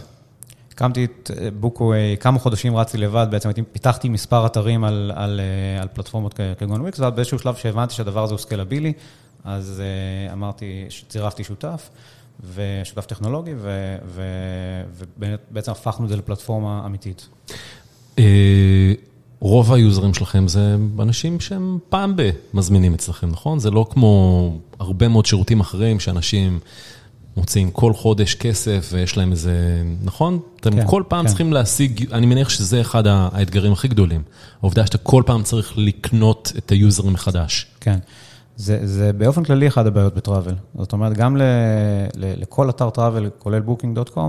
הקמתי 0.73 1.05
את 1.05 1.31
אה, 1.37 1.49
בוקווי, 1.59 2.17
כמה 2.19 2.39
חודשים 2.39 2.75
רצתי 2.75 2.97
לבד, 2.97 3.27
בעצם 3.31 3.49
פיתחתי 3.71 4.09
מספר 4.09 4.45
אתרים 4.45 4.83
על, 4.83 5.11
על, 5.15 5.39
אה, 5.39 5.81
על 5.81 5.87
פלטפורמות 5.93 6.39
כגון 6.59 6.81
וויקס, 6.81 6.99
ואז 6.99 7.13
באיזשהו 7.13 7.39
שלב 7.39 7.55
שהבנתי 7.55 7.93
שהדבר 7.93 8.23
הזה 8.23 8.33
הוא 8.33 8.39
סקלבילי, 8.39 8.93
אז 9.43 9.81
אה, 9.81 10.33
אמרתי, 10.33 10.85
צירפתי 11.07 11.43
שותף, 11.43 11.89
ושותף 12.53 13.05
טכנולוגי, 13.05 13.53
ו- 13.57 13.95
ו- 14.05 14.83
ובעצם 15.19 15.71
הפכנו 15.71 16.05
את 16.05 16.09
זה 16.09 16.17
לפלטפורמה 16.17 16.83
אמיתית. 16.85 17.27
אה, 18.19 18.93
רוב 19.39 19.73
היוזרים 19.73 20.13
שלכם 20.13 20.47
זה 20.47 20.75
אנשים 20.99 21.39
שהם 21.39 21.77
פעם 21.89 22.15
ב- 22.15 22.29
מזמינים 22.53 22.93
אצלכם, 22.93 23.29
נכון? 23.29 23.59
זה 23.59 23.71
לא 23.71 23.85
כמו 23.89 24.59
הרבה 24.79 25.07
מאוד 25.07 25.25
שירותים 25.25 25.59
אחרים 25.59 26.00
שאנשים 26.00 26.59
מוציאים 27.37 27.71
כל 27.71 27.93
חודש 27.93 28.35
כסף 28.35 28.89
ויש 28.93 29.17
להם 29.17 29.31
איזה, 29.31 29.83
נכון? 30.03 30.39
אתם 30.59 30.71
כן, 30.75 30.87
כל 30.87 31.03
פעם 31.07 31.21
כן. 31.25 31.27
צריכים 31.27 31.53
להשיג, 31.53 32.13
אני 32.13 32.25
מניח 32.25 32.49
שזה 32.49 32.81
אחד 32.81 33.07
האתגרים 33.07 33.71
הכי 33.73 33.87
גדולים. 33.87 34.21
העובדה 34.61 34.85
שאתה 34.85 34.97
כל 34.97 35.23
פעם 35.25 35.43
צריך 35.43 35.73
לקנות 35.77 36.51
את 36.57 36.71
היוזרים 36.71 37.13
מחדש. 37.13 37.65
כן. 37.81 37.99
זה, 38.55 38.79
זה 38.88 39.13
באופן 39.13 39.43
כללי 39.43 39.67
אחד 39.67 39.88
הבעיות 39.88 40.15
בטראבל. 40.15 40.53
זאת 40.77 40.93
אומרת, 40.93 41.13
גם 41.13 41.38
ל, 41.38 41.41
ל, 42.15 42.41
לכל 42.41 42.69
אתר 42.69 42.89
טראבל, 42.89 43.29
כולל 43.38 43.62
booking.com, 43.67 44.19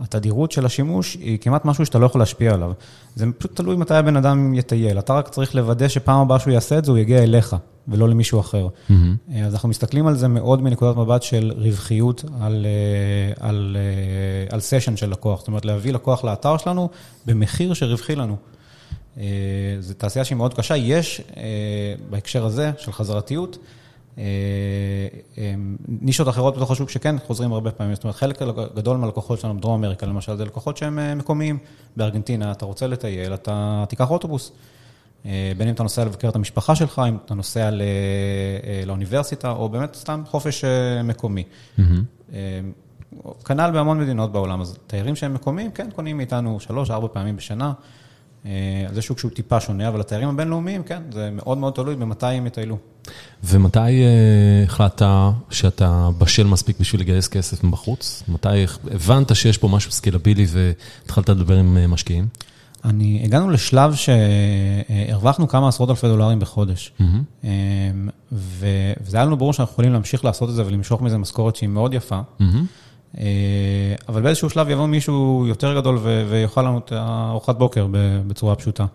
התדירות 0.00 0.52
של 0.52 0.66
השימוש 0.66 1.14
היא 1.14 1.38
כמעט 1.38 1.64
משהו 1.64 1.86
שאתה 1.86 1.98
לא 1.98 2.06
יכול 2.06 2.20
להשפיע 2.20 2.54
עליו. 2.54 2.72
זה 3.14 3.26
פשוט 3.38 3.56
תלוי 3.56 3.76
מתי 3.76 3.94
הבן 3.94 4.16
אדם 4.16 4.54
יטייל. 4.54 4.98
אתה 4.98 5.14
רק 5.14 5.28
צריך 5.28 5.54
לוודא 5.54 5.88
שפעם 5.88 6.20
הבאה 6.20 6.38
שהוא 6.38 6.52
יעשה 6.52 6.78
את 6.78 6.84
זה, 6.84 6.90
הוא 6.90 6.98
יגיע 6.98 7.22
אליך, 7.22 7.56
ולא 7.88 8.08
למישהו 8.08 8.40
אחר. 8.40 8.68
אז 9.46 9.52
אנחנו 9.54 9.68
מסתכלים 9.68 10.06
על 10.06 10.16
זה 10.16 10.28
מאוד 10.28 10.62
מנקודת 10.62 10.96
מבט 10.96 11.22
של 11.22 11.52
רווחיות 11.56 12.24
על, 12.40 12.66
אה, 12.66 13.48
על, 13.48 13.76
אה, 13.80 14.54
על 14.54 14.60
סשן 14.60 14.96
של 14.96 15.10
לקוח. 15.10 15.38
זאת 15.38 15.48
אומרת, 15.48 15.64
להביא 15.64 15.92
לקוח 15.92 16.24
לאתר 16.24 16.56
שלנו 16.56 16.88
במחיר 17.26 17.74
שרווחי 17.74 18.14
לנו. 18.14 18.36
אה, 19.18 19.24
זו 19.80 19.94
תעשייה 19.94 20.24
שהיא 20.24 20.36
מאוד 20.36 20.54
קשה. 20.54 20.76
יש 20.76 21.20
אה, 21.36 21.42
בהקשר 22.10 22.46
הזה 22.46 22.72
של 22.78 22.92
חזרתיות, 22.92 23.58
אה, 24.18 24.24
נישות 25.88 26.28
אחרות 26.28 26.56
בתוך 26.56 26.70
השוק 26.70 26.90
שכן 26.90 27.18
חוזרים 27.18 27.52
הרבה 27.52 27.70
פעמים. 27.70 27.94
זאת 27.94 28.04
אומרת, 28.04 28.16
חלק 28.16 28.42
גדול 28.74 28.96
מהלקוחות 28.96 29.40
שלנו 29.40 29.56
בדרום 29.56 29.84
אמריקה, 29.84 30.06
למשל, 30.06 30.36
זה 30.36 30.44
לקוחות 30.44 30.76
שהם 30.76 31.18
מקומיים. 31.18 31.58
בארגנטינה, 31.96 32.52
אתה 32.52 32.64
רוצה 32.64 32.86
לטייל, 32.86 33.34
אתה 33.34 33.84
תיקח 33.88 34.10
אוטובוס. 34.10 34.52
בין 35.56 35.68
אם 35.68 35.74
אתה 35.74 35.82
נוסע 35.82 36.04
לבקר 36.04 36.28
את 36.28 36.36
המשפחה 36.36 36.74
שלך, 36.74 37.02
אם 37.08 37.16
אתה 37.24 37.34
נוסע 37.34 37.70
לאוניברסיטה, 38.86 39.50
או 39.50 39.68
באמת 39.68 39.94
סתם 39.94 40.22
חופש 40.26 40.64
מקומי. 41.04 41.44
אה, 42.34 42.60
כנ"ל 43.44 43.70
בהמון 43.70 44.00
מדינות 44.00 44.32
בעולם, 44.32 44.60
אז 44.60 44.78
תיירים 44.86 45.16
שהם 45.16 45.34
מקומיים, 45.34 45.70
כן, 45.70 45.88
קונים 45.94 46.16
מאיתנו 46.16 46.60
שלוש, 46.60 46.90
ארבע 46.90 47.08
פעמים 47.12 47.36
בשנה. 47.36 47.72
אה, 48.46 48.50
זה 48.92 49.02
שוק 49.02 49.18
שהוא 49.18 49.30
טיפה 49.30 49.60
שונה, 49.60 49.88
אבל 49.88 50.00
התיירים 50.00 50.28
הבינלאומיים, 50.28 50.82
כן, 50.82 51.02
זה 51.12 51.30
מאוד 51.32 51.58
מאוד 51.58 51.72
תלוי 51.72 51.96
במתי 51.96 52.26
הם 52.26 52.46
יטיילו. 52.46 52.78
ומתי 53.44 53.78
אה, 53.78 54.64
החלטת 54.64 55.06
שאתה 55.50 56.08
בשל 56.18 56.46
מספיק 56.46 56.80
בשביל 56.80 57.00
לגייס 57.00 57.28
כסף 57.28 57.64
מבחוץ? 57.64 58.22
מתי 58.28 58.48
הבנת 58.90 59.36
שיש 59.36 59.58
פה 59.58 59.68
משהו 59.68 59.92
סקלבילי 59.92 60.46
והתחלת 60.48 61.28
לדבר 61.28 61.56
עם 61.56 61.76
אה, 61.76 61.86
משקיעים? 61.86 62.26
אני, 62.84 63.20
הגענו 63.24 63.50
לשלב 63.50 63.94
שהרווחנו 63.94 65.48
כמה 65.48 65.68
עשרות 65.68 65.90
אלפי 65.90 66.06
דולרים 66.06 66.38
בחודש. 66.38 66.92
מהמם. 66.98 68.08
ו, 68.32 68.66
וזה 69.00 69.16
היה 69.16 69.26
לנו 69.26 69.36
ברור 69.36 69.52
שאנחנו 69.52 69.72
יכולים 69.72 69.92
להמשיך 69.92 70.24
לעשות 70.24 70.50
את 70.50 70.54
זה 70.54 70.66
ולמשוך 70.66 71.02
מזה 71.02 71.18
משכורת 71.18 71.56
שהיא 71.56 71.68
מאוד 71.68 71.94
יפה. 71.94 72.20
מהמם. 72.38 72.66
אה, 73.18 73.24
אבל 74.08 74.22
באיזשהו 74.22 74.50
שלב 74.50 74.68
יבוא 74.68 74.86
מישהו 74.86 75.44
יותר 75.48 75.74
גדול 75.80 75.98
ויאכל 76.28 76.62
לנו 76.62 76.78
את 76.78 76.92
הארוחת 76.92 77.56
בוקר 77.56 77.86
בצורה 78.26 78.54
פשוטה. 78.54 78.86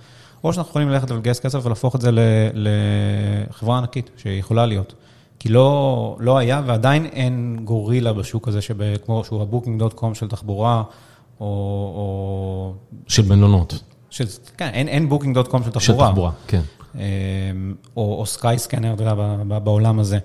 או 0.44 0.54
שאנחנו 0.54 0.70
יכולים 0.70 0.90
ללכת 0.90 1.12
ולגייס 1.12 1.40
כסף 1.40 1.66
ולהפוך 1.66 1.96
את 1.96 2.02
זה 2.02 2.10
לחברה 2.54 3.78
ענקית 3.78 4.10
שיכולה 4.18 4.66
להיות. 4.66 4.94
כי 5.40 5.50
לא, 5.50 6.18
לא 6.20 6.38
היה 6.38 6.62
ועדיין 6.66 7.06
אין 7.06 7.60
גורילה 7.64 8.14
בשוק 8.14 8.48
הזה, 8.48 8.62
שב- 8.62 8.98
כמו 9.06 9.24
שהוא 9.24 9.42
ה-Booking.com 9.42 10.14
של 10.14 10.28
תחבורה, 10.28 10.84
או... 11.40 11.46
או 11.96 12.74
של 13.08 13.26
מלונות. 13.26 13.80
של, 14.10 14.26
כן, 14.58 14.70
אין, 14.74 14.88
אין 14.88 15.10
Booking.com 15.12 15.64
של 15.64 15.64
של 15.64 15.72
תחבורה. 15.72 16.10
תחבורה, 16.10 16.32
כן. 16.48 16.62
אה, 16.96 17.02
או, 17.98 18.20
או 18.20 18.26
סקייסקנר, 18.26 18.94
אתה 18.94 19.04
יודע, 19.04 19.60
בעולם 19.60 20.00
הזה. 20.00 20.20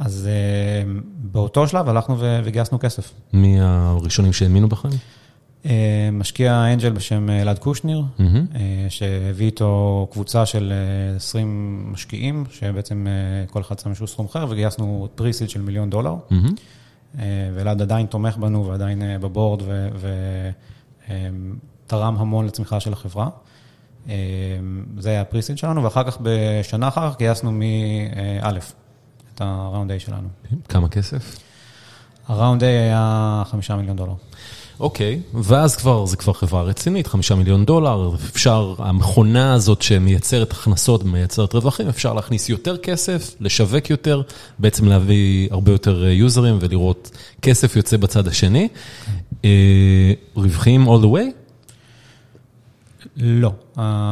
אז 0.00 0.28
אה, 0.28 0.92
באותו 1.22 1.68
שלב 1.68 1.88
הלכנו 1.88 2.16
וגייסנו 2.18 2.78
כסף. 2.78 3.12
מי 3.32 3.60
הראשונים 3.60 4.32
שהאמינו 4.32 4.68
בכם? 4.68 4.88
אה, 5.66 6.08
משקיע 6.12 6.72
אנג'ל 6.72 6.90
בשם 6.90 7.30
אלעד 7.30 7.58
קושניר, 7.58 8.02
מהמם. 8.18 8.46
אה, 8.54 8.86
שהביא 8.88 9.46
איתו 9.46 10.08
קבוצה 10.12 10.46
של 10.46 10.72
אה, 11.12 11.16
20 11.16 11.92
משקיעים, 11.92 12.44
שבעצם 12.50 13.06
אה, 13.06 13.46
כל 13.46 13.60
אחד 13.60 13.78
שם 13.78 13.88
איזשהו 13.88 14.06
סכום 14.06 14.26
אחר, 14.26 14.46
וגייסנו 14.48 15.08
פריסיד 15.14 15.50
של 15.50 15.62
מיליון 15.62 15.90
דולר. 15.90 16.14
מהמם. 16.30 16.54
אה, 17.18 17.24
ואלעד 17.54 17.82
עדיין 17.82 18.06
תומך 18.06 18.36
בנו 18.36 18.66
ועדיין 18.66 19.02
אה, 19.02 19.18
בבורד 19.18 19.62
ותרם 21.06 22.16
המון 22.18 22.46
לצמיחה 22.46 22.80
של 22.80 22.92
החברה. 22.92 23.28
אה, 24.08 24.14
זה 24.98 25.08
היה 25.08 25.20
הפריסיד 25.20 25.58
שלנו, 25.58 25.84
ואחר 25.84 26.04
כך, 26.04 26.18
בשנה 26.22 26.88
אחר 26.88 27.10
כך, 27.10 27.18
גייסנו 27.18 27.52
מא' 27.52 28.50
את 29.40 29.46
הראונד 29.46 29.90
A 29.90 29.98
שלנו. 29.98 30.28
כמה 30.68 30.88
כסף? 30.88 31.38
הראונד 32.28 32.62
A 32.62 32.66
היה 32.66 33.42
חמישה 33.50 33.76
מיליון 33.76 33.96
דולר. 33.96 34.12
אוקיי, 34.80 35.20
ואז 35.34 35.76
כבר, 35.76 36.06
זה 36.06 36.16
כבר 36.16 36.32
חברה 36.32 36.62
רצינית, 36.62 37.06
חמישה 37.06 37.34
מיליון 37.34 37.64
דולר, 37.64 38.10
אפשר, 38.14 38.74
המכונה 38.78 39.54
הזאת 39.54 39.82
שמייצרת 39.82 40.52
הכנסות 40.52 41.02
ומייצרת 41.02 41.54
רווחים, 41.54 41.88
אפשר 41.88 42.12
להכניס 42.12 42.48
יותר 42.48 42.76
כסף, 42.76 43.34
לשווק 43.40 43.90
יותר, 43.90 44.22
בעצם 44.58 44.88
להביא 44.88 45.48
הרבה 45.50 45.72
יותר 45.72 46.04
אה, 46.04 46.12
יוזרים 46.12 46.58
ולראות 46.60 47.10
כסף 47.42 47.76
יוצא 47.76 47.96
בצד 47.96 48.28
השני. 48.28 48.68
אה, 49.44 50.12
רווחים 50.36 50.88
all 50.88 51.02
the 51.02 51.06
way? 51.06 51.39
לא, 53.20 53.52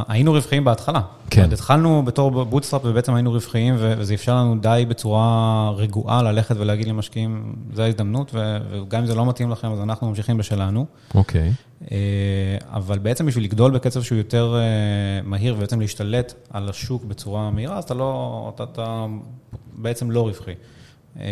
היינו 0.08 0.32
רווחיים 0.32 0.64
בהתחלה. 0.64 1.00
כן. 1.30 1.52
התחלנו 1.52 2.02
בתור 2.02 2.44
bootstrap 2.44 2.82
ובעצם 2.84 3.14
היינו 3.14 3.32
רווחיים, 3.32 3.74
וזה 3.78 4.14
אפשר 4.14 4.36
לנו 4.36 4.56
די 4.60 4.84
בצורה 4.88 5.70
רגועה 5.76 6.22
ללכת 6.22 6.56
ולהגיד 6.58 6.88
למשקיעים, 6.88 7.54
זו 7.74 7.82
ההזדמנות, 7.82 8.34
וגם 8.34 9.00
אם 9.00 9.06
זה 9.06 9.14
לא 9.14 9.26
מתאים 9.26 9.50
לכם, 9.50 9.72
אז 9.72 9.80
אנחנו 9.80 10.08
ממשיכים 10.08 10.36
בשלנו. 10.36 10.86
אוקיי. 11.14 11.52
אה, 11.90 11.96
אבל 12.70 12.98
בעצם 12.98 13.26
בשביל 13.26 13.44
לגדול 13.44 13.70
בקצב 13.70 14.02
שהוא 14.02 14.18
יותר 14.18 14.56
אה, 14.56 15.22
מהיר 15.24 15.54
ובעצם 15.54 15.80
להשתלט 15.80 16.34
על 16.50 16.68
השוק 16.68 17.04
בצורה 17.04 17.50
מהירה, 17.50 17.78
אז 17.78 17.84
אתה 17.84 17.94
לא, 17.94 18.52
אתה, 18.54 18.62
אתה 18.62 19.06
בעצם 19.76 20.10
לא 20.10 20.22
רווחי. 20.26 20.54
אה, 21.20 21.24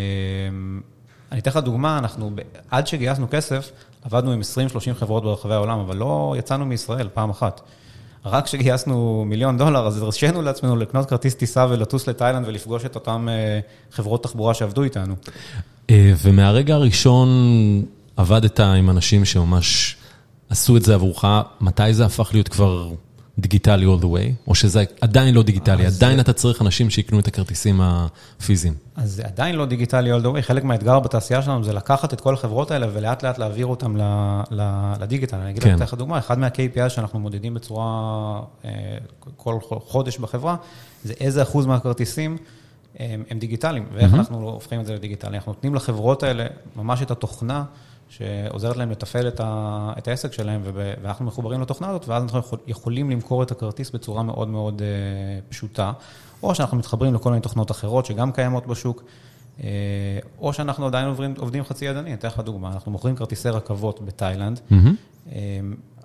אני 1.33 1.40
אתן 1.40 1.50
לך 1.50 1.56
דוגמה, 1.56 1.99
אנחנו, 1.99 2.30
עד 2.71 2.87
שגייסנו 2.87 3.26
כסף, 3.30 3.71
עבדנו 4.06 4.32
עם 4.32 4.40
20-30 4.40 4.94
חברות 4.94 5.22
ברחבי 5.22 5.54
העולם, 5.54 5.78
אבל 5.78 5.96
לא 5.96 6.34
יצאנו 6.38 6.66
מישראל 6.66 7.08
פעם 7.14 7.30
אחת. 7.30 7.60
רק 8.25 8.44
כשגייסנו 8.44 9.25
מיליון 9.26 9.58
דולר, 9.58 9.86
אז 9.86 10.02
הרשינו 10.02 10.42
לעצמנו 10.42 10.76
לקנות 10.76 11.08
כרטיס 11.08 11.34
טיסה 11.34 11.66
ולטוס 11.70 12.08
לתאילנד 12.08 12.48
ולפגוש 12.48 12.84
את 12.84 12.94
אותן 12.94 13.26
אה, 13.28 13.60
חברות 13.90 14.22
תחבורה 14.22 14.54
שעבדו 14.54 14.82
איתנו. 14.82 15.14
אה, 15.90 16.12
ומהרגע 16.22 16.75
הראשון 16.75 17.28
עבדת 18.16 18.60
עם 18.60 18.90
אנשים 18.90 19.25
שממש 19.25 19.96
עשו 20.48 20.76
את 20.76 20.82
זה 20.82 20.94
עבורך, 20.94 21.25
מתי 21.60 21.94
זה 21.94 22.06
הפך 22.06 22.30
להיות 22.32 22.48
כבר 22.48 22.90
דיגיטלי 23.38 23.87
all 23.87 24.00
the 24.00 24.07
way? 24.07 24.49
או 24.49 24.55
שזה 24.55 24.85
עדיין 25.00 25.35
לא 25.35 25.43
דיגיטלי, 25.43 25.87
עדיין 25.87 26.16
זה- 26.16 26.21
אתה 26.21 26.33
צריך 26.33 26.62
אנשים 26.62 26.90
שיקנו 26.90 27.19
את 27.21 27.26
הכרטיסים 27.26 27.81
הפיזיים. 27.83 28.75
אז 28.97 29.12
זה 29.12 29.25
עדיין 29.26 29.55
לא 29.55 29.66
דיגיטלי 29.66 30.12
all 30.19 30.23
the 30.23 30.38
way, 30.38 30.43
חלק 30.43 30.64
מהאתגר 30.64 31.00
בתעשייה 31.00 31.43
שלנו 31.43 31.64
זה 31.64 31.73
לקחת 31.73 32.12
את 32.14 32.21
כל 32.21 32.35
החברות 32.35 32.71
האלה 32.71 32.87
ולאט 32.93 33.23
לאט 33.25 33.38
להעביר 33.38 33.66
ל- 34.50 34.93
לדיגיטל. 35.00 35.37
אני 35.37 35.50
אגיד 35.50 35.62
כן. 35.62 35.76
לך, 35.81 35.95
דוגמה, 35.95 36.19
אחד 36.19 36.38
מה-KPI 36.38 36.88
שאנחנו 36.88 37.19
מודדים 37.21 37.55
בצורה, 37.55 38.40
אה, 38.64 38.71
כל 39.37 39.55
חודש 39.71 40.19
בחברה, 40.19 40.57
זה 41.05 41.12
איזה 41.21 41.43
אחוז 41.43 41.66
מהכרטיסים 41.66 42.37
הם, 42.99 43.23
הם 43.31 43.38
דיגיטליים, 43.38 43.87
ואיך 43.95 44.05
מהמם. 44.05 44.19
אנחנו 44.21 44.49
הופכים 44.50 44.81
את 44.81 44.87
זה 44.87 44.95
לדיגיטלי. 44.95 45.37
אנחנו 45.37 45.52
נותנים 45.52 45.75
לחברות 45.75 46.23
האלה 46.23 46.45
ממש 46.76 47.02
את 47.02 47.11
התוכנה 47.11 47.64
שעוזרת 48.08 48.76
להם 48.76 48.90
לתפעל 48.90 49.28
את, 49.28 49.40
ה, 49.44 49.92
את 49.98 50.08
העסק 50.08 50.32
שלהם, 50.32 50.60
ואנחנו 50.64 51.25
מחוברים 51.25 51.60
לתוכנה 51.60 51.88
הזאת, 51.88 52.08
ואז 52.08 52.22
אנחנו 52.22 52.38
יכול- 52.38 52.58
יכולים 52.66 53.10
למכור 53.10 53.42
את 53.42 53.50
הכרטיס 53.50 53.90
בצורה 53.90 54.22
מאוד 54.22 54.48
מאוד 54.48 54.82
אה, 54.82 54.86
פשוטה, 55.48 55.92
או 56.42 56.54
שאנחנו 56.54 56.76
מתחברים 56.76 57.14
לכל 57.14 57.30
מיני 57.30 57.42
תוכנות 57.42 57.70
אחרות 57.70 58.06
שגם 58.06 58.32
קיימות 58.32 58.66
בשוק, 58.66 59.02
אה, 59.64 59.68
או 60.38 60.52
שאנחנו 60.52 60.86
עדיין 60.86 61.06
עוברים, 61.08 61.34
עובדים 61.38 61.64
חצי 61.64 61.84
ידני. 61.84 62.00
אני 62.00 62.14
אתן 62.14 62.28
לך 62.28 62.40
דוגמה, 62.40 62.72
אנחנו 62.72 62.92
מוכרים 62.92 63.16
כרטיסי 63.16 63.48
רכבות 63.48 64.00
בתאילנד, 64.04 64.60
מהמם. 64.70 64.94
אה, 65.32 65.60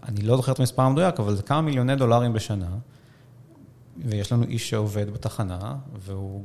אני 0.07 0.21
לא 0.21 0.35
זוכר 0.35 0.51
את 0.51 0.59
המספר 0.59 0.83
המדויק, 0.83 1.19
אבל 1.19 1.35
זה 1.35 1.43
כמה 1.43 1.61
מיליוני 1.61 1.95
דולרים 1.95 2.33
בשנה, 2.33 2.69
ויש 4.05 4.31
לנו 4.31 4.43
איש 4.43 4.69
שעובד 4.69 5.09
בתחנה, 5.13 5.75
והוא, 6.05 6.43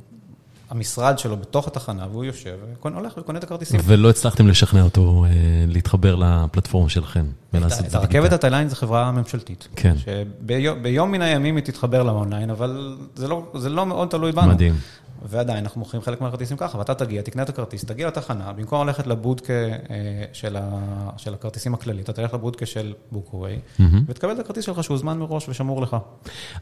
המשרד 0.70 1.18
שלו 1.18 1.37
בתוך 1.37 1.66
התחנה, 1.66 2.06
והוא 2.11 2.25
יושב, 2.25 2.56
והולך 2.85 3.18
וקונה 3.18 3.38
את 3.38 3.44
הכרטיסים. 3.44 3.80
ולא 3.85 4.11
הצלחתם 4.11 4.49
לשכנע 4.49 4.82
אותו 4.82 5.25
אה, 5.25 5.30
להתחבר 5.68 6.14
לפלטפורמה 6.14 6.88
שלכם 6.88 7.26
ולעשות 7.52 7.87
את 7.87 7.90
זה 7.90 7.99
הרכבת. 7.99 8.32
התאילנית 8.32 8.70
זו 8.70 8.76
חברה 8.76 9.12
ממשלתית. 9.12 9.68
כן. 9.76 9.94
שביום 9.99 11.12
מן 11.12 11.23
הימים 11.23 11.56
היא 11.56 11.64
תתחבר 11.64 12.02
לאונליין, 12.02 12.50
אבל 12.50 12.96
זה 13.16 13.28
לא, 13.28 13.46
זה 13.54 13.68
לא 13.68 13.87
מאוד 13.87 14.08
תלוי 14.08 14.32
בנו. 14.32 14.49
מדהים. 14.49 14.75
ועדיין, 15.23 15.58
אנחנו 15.58 15.80
מוכרים 15.80 16.02
חלק 16.02 16.20
מהכרטיסים 16.20 16.56
ככה, 16.56 16.78
ואתה 16.78 16.94
תגיע, 16.94 17.23
תקנה 17.23 17.42
את 17.42 17.49
הכרטיס, 17.49 17.85
תגיע 17.85 18.06
לתחנה, 18.06 18.52
במקום 18.52 18.87
ללכת 18.87 19.06
לבודקה 19.06 19.52
אה, 19.52 20.25
של, 20.32 20.56
ה, 20.56 20.80
של 21.16 21.35
הכרטיסים 21.35 21.75
הכללית, 21.75 22.04
אתה 22.04 22.12
תלך 22.12 22.35
לבודקה 22.35 22.66
של 22.66 22.92
בוקווי, 23.12 23.58
מהמם. 23.78 24.04
ותקבל 24.08 24.32
את 24.32 24.38
הכרטיס 24.38 24.64
שלך 24.64 24.85
שהוא 24.85 24.99
זמן 24.99 25.18
מראש 25.18 25.49
ושמור 25.49 25.82
לך. 25.82 25.96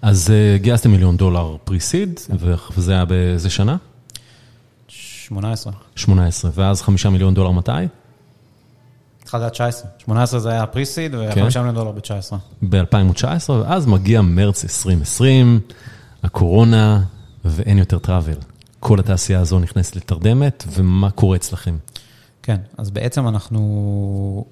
אז 0.02 0.30
אה, 0.30 0.58
גייסתם 0.58 0.90
מיליון 0.90 1.16
דולר 1.16 1.56
פריסיד, 1.64 2.20
וזה 2.76 2.92
היה 2.92 3.04
באיזה 3.04 3.50
שנה? 3.50 3.76
18. 5.28 5.72
18, 5.96 6.50
ואז 6.54 6.82
חמישה 6.82 7.10
מיליון 7.10 7.34
דולר 7.34 7.50
מתי? 7.50 7.70
התחלת 9.22 9.40
היה 9.42 9.50
19. 9.50 9.90
18 9.98 10.40
זה 10.40 10.50
היה 10.50 10.62
הפריסיד, 10.62 11.12
כן. 11.34 11.42
ו-5 11.44 11.58
מיליון 11.58 11.74
דולר 11.74 11.92
ב-19. 11.92 12.34
ב-2019, 12.68 13.50
ואז 13.50 13.86
מגיע 13.86 14.20
מרץ 14.22 14.64
2020, 14.64 15.60
הקורונה, 16.22 17.02
ואין 17.44 17.78
יותר 17.78 17.98
טראבל. 17.98 18.36
כל 18.80 19.00
התעשייה 19.00 19.40
הזו 19.40 19.58
נכנסת 19.58 19.96
לתרדמת, 19.96 20.64
ומה 20.72 21.10
קורה 21.10 21.36
אצלכם? 21.36 21.76
כן, 22.42 22.56
אז 22.78 22.90
בעצם 22.90 23.28
אנחנו 23.28 24.44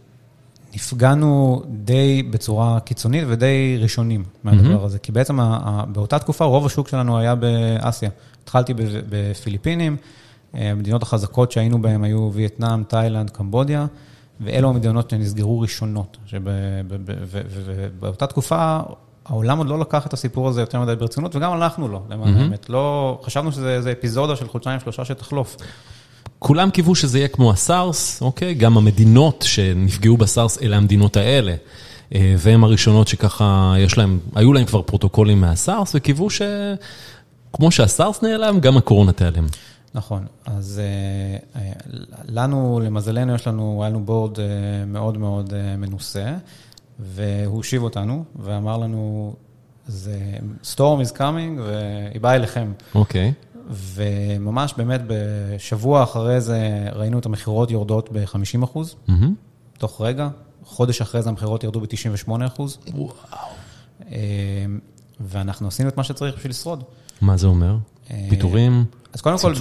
נפגענו 0.74 1.62
די 1.68 2.22
בצורה 2.30 2.80
קיצונית 2.80 3.24
ודי 3.28 3.78
ראשונים 3.80 4.24
מהדבר 4.44 4.84
הזה, 4.84 4.98
כי 4.98 5.12
בעצם 5.12 5.40
ה- 5.40 5.58
ה- 5.64 5.84
באותה 5.86 6.18
תקופה 6.18 6.44
רוב 6.44 6.66
השוק 6.66 6.88
שלנו 6.88 7.18
היה 7.18 7.34
באסיה. 7.34 8.10
התחלתי 8.44 8.74
ב- 8.74 8.80
בפיליפינים, 9.08 9.96
אה, 10.00 10.21
המדינות 10.54 11.02
החזקות 11.02 11.52
שהיינו 11.52 11.82
בהן 11.82 12.04
היו 12.04 12.30
וייטנאם, 12.32 12.84
תאילנד, 12.84 13.30
קמבודיה, 13.30 13.86
ואלו 14.40 14.68
המדינות 14.68 15.10
שנסגרו 15.10 15.60
ראשונות. 15.60 16.16
ובאותה 18.00 18.26
תקופה 18.26 18.80
העולם 19.24 19.58
עוד 19.58 19.68
לא 19.68 19.78
לקח 19.78 20.06
את 20.06 20.12
הסיפור 20.12 20.48
הזה 20.48 20.60
יותר 20.60 20.80
מדי 20.80 20.96
ברצינות, 20.96 21.36
וגם 21.36 21.52
אנחנו 21.52 21.88
לא, 21.88 22.00
למען 22.10 22.36
האמת. 22.36 22.70
לא, 22.70 23.18
חשבנו 23.24 23.52
שזה 23.52 23.74
איזה 23.74 23.92
אפיזודה 23.92 24.36
של 24.36 24.48
חודשיים-שלושה 24.48 25.04
שתחלוף. 25.04 25.56
כולם 26.38 26.70
קיוו 26.70 26.94
שזה 26.94 27.18
יהיה 27.18 27.28
כמו 27.28 27.50
הסארס, 27.50 28.22
אוקיי? 28.22 28.54
גם 28.54 28.78
המדינות 28.78 29.44
שנפגעו 29.48 30.16
בסארס, 30.16 30.62
אלה 30.62 30.76
המדינות 30.76 31.16
האלה. 31.16 31.54
אה, 32.14 32.34
והן 32.38 32.62
הראשונות 32.62 33.08
שככה, 33.08 33.74
יש 33.78 33.98
להם, 33.98 34.18
היו 34.34 34.52
להם 34.52 34.64
כבר 34.64 34.82
פרוטוקולים 34.82 35.40
מהסארס, 35.40 35.92
וקיוו 35.94 36.28
שכמו 36.30 37.70
שהסארס 37.70 38.22
נעלם, 38.22 38.60
גם 38.60 38.76
הקורונה 38.76 39.12
תיעלם. 39.12 39.46
נכון, 39.94 40.26
אז 40.46 40.80
אה, 40.84 41.60
אה, 41.60 41.72
לנו, 42.28 42.80
למזלנו, 42.84 43.34
יש 43.34 43.46
לנו, 43.46 43.82
היה 43.82 43.90
לנו 43.90 44.04
בורד 44.04 44.40
אה, 44.40 44.44
מאוד 44.86 45.18
מאוד 45.18 45.54
אה, 45.54 45.76
מנוסה, 45.76 46.36
והוא 46.98 47.56
הושיב 47.56 47.82
אותנו 47.82 48.24
ואמר 48.36 48.76
לנו, 48.76 49.34
זה 49.86 50.36
storm 50.62 51.06
is 51.06 51.16
coming 51.16 51.60
והיא 51.60 52.20
באה 52.20 52.34
אליכם. 52.34 52.72
אוקיי. 52.94 53.32
וממש 53.70 54.74
באמת 54.76 55.00
בשבוע 55.06 56.02
אחרי 56.02 56.40
זה 56.40 56.88
ראינו 56.92 57.18
את 57.18 57.26
המכירות 57.26 57.70
יורדות 57.70 58.08
ב-50 58.12 58.64
אחוז, 58.64 58.96
מהמם. 59.08 59.34
תוך 59.78 60.00
רגע. 60.00 60.28
חודש 60.64 61.00
אחרי 61.00 61.22
זה 61.22 61.28
המכירות 61.28 61.64
ירדו 61.64 61.80
ב-98 61.80 62.46
אחוז. 62.46 62.78
וואו. 62.94 63.12
ואנחנו 65.20 65.68
עשינו 65.68 65.88
את 65.88 65.96
מה 65.96 66.04
שצריך 66.04 66.36
בשביל 66.36 66.50
לשרוד. 66.50 66.84
מה 67.20 67.36
זה 67.36 67.46
אומר? 67.46 67.76
פיטורים? 68.30 68.84
אז 69.12 69.20
קודם 69.20 69.38
כל, 69.38 69.54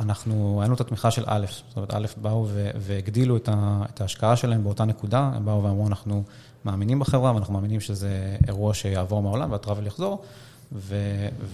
אנחנו, 0.00 0.58
היינו 0.60 0.74
את 0.74 0.80
התמיכה 0.80 1.10
של 1.10 1.24
א', 1.26 1.46
זאת 1.68 1.76
אומרת, 1.76 1.94
א' 1.94 2.06
באו 2.22 2.46
והגדילו 2.76 3.36
את 3.36 4.00
ההשקעה 4.00 4.36
שלהם 4.36 4.64
באותה 4.64 4.84
נקודה, 4.84 5.30
הם 5.34 5.44
באו 5.44 5.62
ואמרו, 5.62 5.86
אנחנו 5.86 6.22
מאמינים 6.64 6.98
בחברה, 6.98 7.34
ואנחנו 7.34 7.54
מאמינים 7.54 7.80
שזה 7.80 8.36
אירוע 8.48 8.74
שיעבור 8.74 9.22
מהעולם, 9.22 9.52
והטראבל 9.52 9.86
יחזור, 9.86 10.22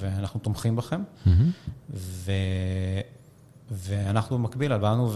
ואנחנו 0.01 0.41
תומכים 0.41 0.77
בכם. 0.77 1.03
ואנחנו 3.71 4.39
במקביל, 4.39 4.79
באנו 4.79 5.13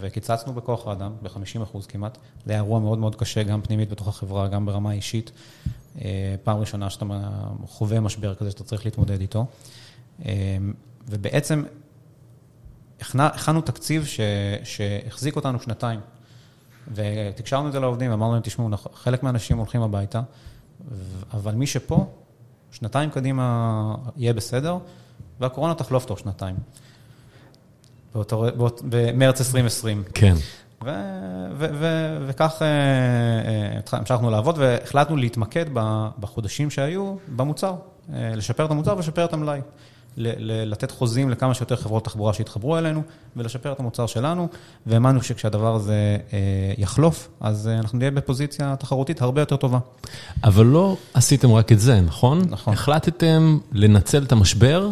וקיצצנו 0.00 0.52
בכוח 0.52 0.86
האדם, 0.86 1.12
ב-50 1.22 1.62
אחוז 1.62 1.86
כמעט. 1.86 2.18
זה 2.46 2.52
היה 2.52 2.60
אירוע 2.60 2.80
מאוד 2.80 2.98
מאוד 2.98 3.16
קשה, 3.16 3.42
גם 3.42 3.62
פנימית 3.62 3.90
בתוך 3.90 4.08
החברה, 4.08 4.48
גם 4.48 4.66
ברמה 4.66 4.92
אישית. 4.92 5.32
פעם 6.42 6.58
ראשונה 6.58 6.90
שאתה 6.90 7.04
חווה 7.66 8.00
משבר 8.00 8.34
כזה 8.34 8.50
שאתה 8.50 8.64
צריך 8.64 8.84
להתמודד 8.84 9.20
איתו. 9.20 9.46
ובעצם 11.08 11.62
הכנו 13.14 13.60
תקציב 13.60 14.06
שהחזיק 14.64 15.36
אותנו 15.36 15.60
שנתיים. 15.60 16.00
ותקשרנו 16.92 17.68
את 17.68 17.72
זה 17.72 17.80
לעובדים, 17.80 18.10
אמרנו 18.10 18.32
להם, 18.32 18.42
תשמעו, 18.42 18.68
חלק 18.94 19.22
מהאנשים 19.22 19.58
הולכים 19.58 19.82
הביתה, 19.82 20.20
אבל 21.32 21.54
מי 21.54 21.66
שפה, 21.66 22.06
שנתיים 22.70 23.10
קדימה 23.10 23.94
יהיה 24.16 24.32
בסדר, 24.32 24.78
והקורונה 25.40 25.74
תחלוף 25.74 26.04
תוך 26.04 26.18
שנתיים. 26.18 26.56
במרץ 28.88 29.40
2020. 29.40 30.04
כן. 30.14 30.34
וכך 32.26 32.62
המשכנו 33.92 34.30
לעבוד, 34.30 34.58
והחלטנו 34.58 35.16
להתמקד 35.16 35.66
בחודשים 36.18 36.70
שהיו 36.70 37.16
במוצר, 37.36 37.74
לשפר 38.08 38.64
את 38.64 38.70
המוצר 38.70 38.96
ולשפר 38.96 39.24
את 39.24 39.32
המלאי. 39.32 39.60
לתת 40.16 40.90
חוזים 40.90 41.30
לכמה 41.30 41.54
שיותר 41.54 41.76
חברות 41.76 42.04
תחבורה 42.04 42.32
שיתחברו 42.32 42.78
אלינו, 42.78 43.02
ולשפר 43.36 43.72
את 43.72 43.80
המוצר 43.80 44.06
שלנו, 44.06 44.48
והאמנו 44.86 45.22
שכשהדבר 45.22 45.74
הזה 45.74 46.16
יחלוף, 46.78 47.28
אז 47.40 47.68
אנחנו 47.68 47.98
נהיה 47.98 48.10
בפוזיציה 48.10 48.76
תחרותית 48.76 49.22
הרבה 49.22 49.40
יותר 49.40 49.56
טובה. 49.56 49.78
אבל 50.44 50.66
לא 50.66 50.96
עשיתם 51.14 51.52
רק 51.52 51.72
את 51.72 51.80
זה, 51.80 52.00
נכון? 52.00 52.42
נכון. 52.48 52.74
החלטתם 52.74 53.58
לנצל 53.72 54.22
את 54.22 54.32
המשבר 54.32 54.88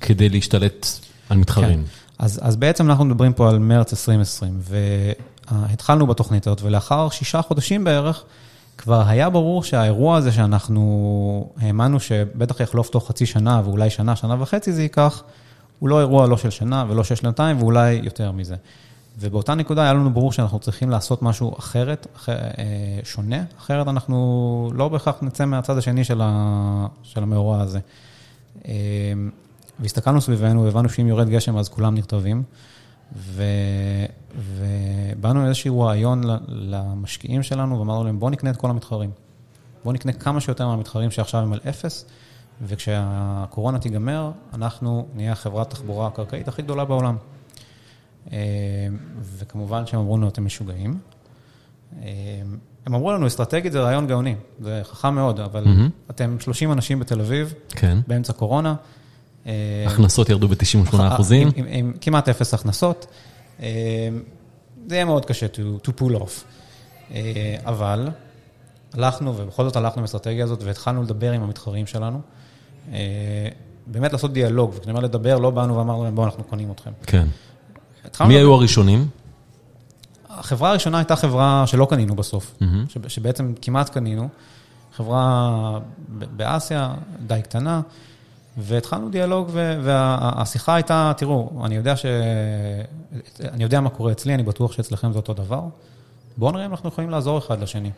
כדי 0.00 0.28
להשתלט 0.28 0.86
על 1.28 1.36
מתחרים. 1.38 1.84
כן. 1.84 1.90
אז 2.18 2.56
בעצם 2.56 2.90
אנחנו 2.90 3.04
מדברים 3.04 3.32
פה 3.32 3.50
על 3.50 3.58
מרץ 3.58 3.92
2020, 3.92 4.60
והתחלנו 5.50 6.06
בתוכנית 6.06 6.46
הזאת, 6.46 6.62
ולאחר 6.62 7.08
שישה 7.08 7.42
חודשים 7.42 7.84
בערך, 7.84 8.24
כבר 8.78 9.02
היה 9.06 9.30
ברור 9.30 9.62
שהאירוע 9.62 10.16
הזה 10.16 10.32
שאנחנו 10.32 11.52
האמנו 11.60 12.00
שבטח 12.00 12.60
יחלוף 12.60 12.88
תוך 12.88 13.08
חצי 13.08 13.26
שנה, 13.26 13.62
ואולי 13.64 13.90
שנה, 13.90 14.16
שנה 14.16 14.42
וחצי 14.42 14.72
זה 14.72 14.82
ייקח, 14.82 15.22
הוא 15.78 15.88
לא 15.88 16.00
אירוע 16.00 16.26
לא 16.26 16.36
של 16.36 16.50
שנה 16.50 16.84
ולא 16.88 17.04
של 17.04 17.14
שנתיים, 17.14 17.58
ואולי 17.62 18.00
יותר 18.02 18.32
מזה. 18.32 18.56
ובאותה 19.20 19.54
נקודה 19.54 19.82
היה 19.82 19.92
לנו 19.92 20.10
ברור 20.10 20.32
שאנחנו 20.32 20.58
צריכים 20.58 20.90
לעשות 20.90 21.22
משהו 21.22 21.54
אחרת, 21.58 22.06
שונה, 23.04 23.44
אחרת 23.58 23.88
אנחנו 23.88 24.70
לא 24.74 24.88
בהכרח 24.88 25.16
נצא 25.22 25.44
מהצד 25.44 25.78
השני 25.78 26.04
של 26.04 26.20
המאורע 27.16 27.60
הזה. 27.60 27.78
והסתכלנו 29.80 30.20
סביבנו, 30.20 30.64
והבנו 30.64 30.88
שאם 30.88 31.06
יורד 31.06 31.28
גשם 31.28 31.56
אז 31.56 31.68
כולם 31.68 31.94
נרטבים. 31.94 32.42
ובאנו 34.38 35.46
איזשהו 35.46 35.80
רעיון 35.80 36.22
למשקיעים 36.48 37.42
שלנו, 37.42 37.78
ואמרנו 37.78 38.04
להם, 38.04 38.20
בואו 38.20 38.30
נקנה 38.30 38.50
את 38.50 38.56
כל 38.56 38.70
המתחרים. 38.70 39.10
בואו 39.84 39.94
נקנה 39.94 40.12
כמה 40.12 40.40
שיותר 40.40 40.66
מהמתחרים 40.66 41.10
שעכשיו 41.10 41.40
הם 41.40 41.52
על 41.52 41.60
אפס, 41.68 42.04
וכשהקורונה 42.62 43.78
תיגמר, 43.78 44.30
אנחנו 44.54 45.06
נהיה 45.14 45.34
חברת 45.34 45.70
תחבורה 45.70 46.06
הקרקעית 46.06 46.48
הכי 46.48 46.62
גדולה 46.62 46.84
בעולם. 46.84 47.16
וכמובן 49.22 49.86
שהם 49.86 50.00
אמרו 50.00 50.16
לנו, 50.16 50.28
אתם 50.28 50.44
משוגעים. 50.44 50.98
הם 52.86 52.94
אמרו 52.94 53.12
לנו, 53.12 53.26
אסטרטגית 53.26 53.72
זה 53.72 53.80
רעיון 53.80 54.06
גאוני, 54.06 54.34
זה 54.60 54.80
חכם 54.84 55.14
מאוד, 55.14 55.40
אבל 55.40 55.64
אתם 56.10 56.36
30 56.40 56.72
אנשים 56.72 56.98
בתל 56.98 57.20
אביב, 57.20 57.54
כן. 57.68 57.98
באמצע 58.06 58.32
קורונה. 58.32 58.74
הכנסות 59.86 60.28
ירדו 60.28 60.48
ב-98 60.48 60.96
אחוזים. 60.96 61.48
עם 61.68 61.92
כמעט 62.00 62.28
אפס 62.28 62.54
הכנסות. 62.54 63.06
זה 64.88 64.94
יהיה 64.94 65.04
מאוד 65.04 65.24
קשה 65.24 65.46
to 65.84 65.90
pull 66.00 66.14
off. 66.14 67.14
אבל 67.64 68.08
הלכנו, 68.92 69.36
ובכל 69.36 69.64
זאת 69.64 69.76
הלכנו 69.76 70.02
באסטרטגיה 70.02 70.44
הזאת, 70.44 70.62
והתחלנו 70.62 71.02
לדבר 71.02 71.32
עם 71.32 71.42
המתחרים 71.42 71.86
שלנו. 71.86 72.20
באמת 73.86 74.12
לעשות 74.12 74.32
דיאלוג, 74.32 74.70
וכשאני 74.74 74.90
אומר 74.90 75.00
לדבר, 75.00 75.38
לא 75.38 75.50
באנו 75.50 75.76
ואמרנו 75.76 76.04
להם, 76.04 76.14
בואו, 76.14 76.26
אנחנו 76.26 76.44
קונים 76.44 76.70
אתכם. 76.70 76.90
כן. 77.06 77.26
מי 78.20 78.34
היו 78.34 78.54
הראשונים? 78.54 79.08
החברה 80.28 80.70
הראשונה 80.70 80.98
הייתה 80.98 81.16
חברה 81.16 81.64
שלא 81.66 81.86
קנינו 81.90 82.16
בסוף, 82.16 82.54
שבעצם 83.08 83.54
כמעט 83.62 83.88
קנינו. 83.88 84.28
חברה 84.96 85.78
באסיה, 86.08 86.94
די 87.26 87.40
קטנה. 87.42 87.80
והתחלנו 88.58 89.10
דיאלוג, 89.10 89.50
והשיחה 89.82 90.74
הייתה, 90.74 91.12
תראו, 91.16 91.62
אני 91.64 91.76
יודע 91.76 91.96
ש... 91.96 92.06
אני 93.40 93.62
יודע 93.62 93.80
מה 93.80 93.90
קורה 93.90 94.12
אצלי, 94.12 94.34
אני 94.34 94.42
בטוח 94.42 94.72
שאצלכם 94.72 95.12
זה 95.12 95.18
אותו 95.18 95.34
דבר. 95.34 95.62
בואו 96.36 96.52
נראה 96.52 96.66
אם 96.66 96.70
אנחנו 96.70 96.88
יכולים 96.88 97.10
לעזור 97.10 97.38
אחד 97.38 97.62
לשני. 97.62 97.90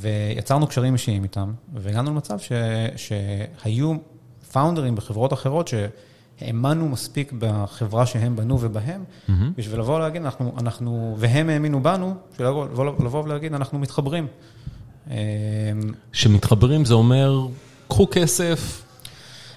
ויצרנו 0.00 0.66
קשרים 0.66 0.92
אישיים 0.92 1.22
איתם, 1.22 1.52
והגענו 1.74 2.10
למצב 2.10 2.38
ש... 2.38 2.52
שהיו 2.96 3.94
פאונדרים 4.52 4.94
בחברות 4.94 5.32
אחרות 5.32 5.68
שהאמנו 5.68 6.88
מספיק 6.88 7.32
בחברה 7.38 8.06
שהם 8.06 8.36
בנו 8.36 8.60
ובהם, 8.60 9.04
mm-hmm. 9.04 9.32
בשביל 9.56 9.80
לבוא 9.80 9.98
להגיד, 9.98 10.22
אנחנו, 10.22 10.52
אנחנו, 10.58 11.16
והם 11.18 11.48
האמינו 11.48 11.82
בנו, 11.82 12.14
בשביל 12.32 12.48
לבוא, 12.48 12.84
לבוא 13.04 13.22
ולהגיד, 13.24 13.54
אנחנו 13.54 13.78
מתחברים. 13.78 14.26
שמתחברים 16.12 16.84
זה 16.84 16.94
אומר, 16.94 17.46
קחו 17.88 18.06
כסף, 18.10 18.85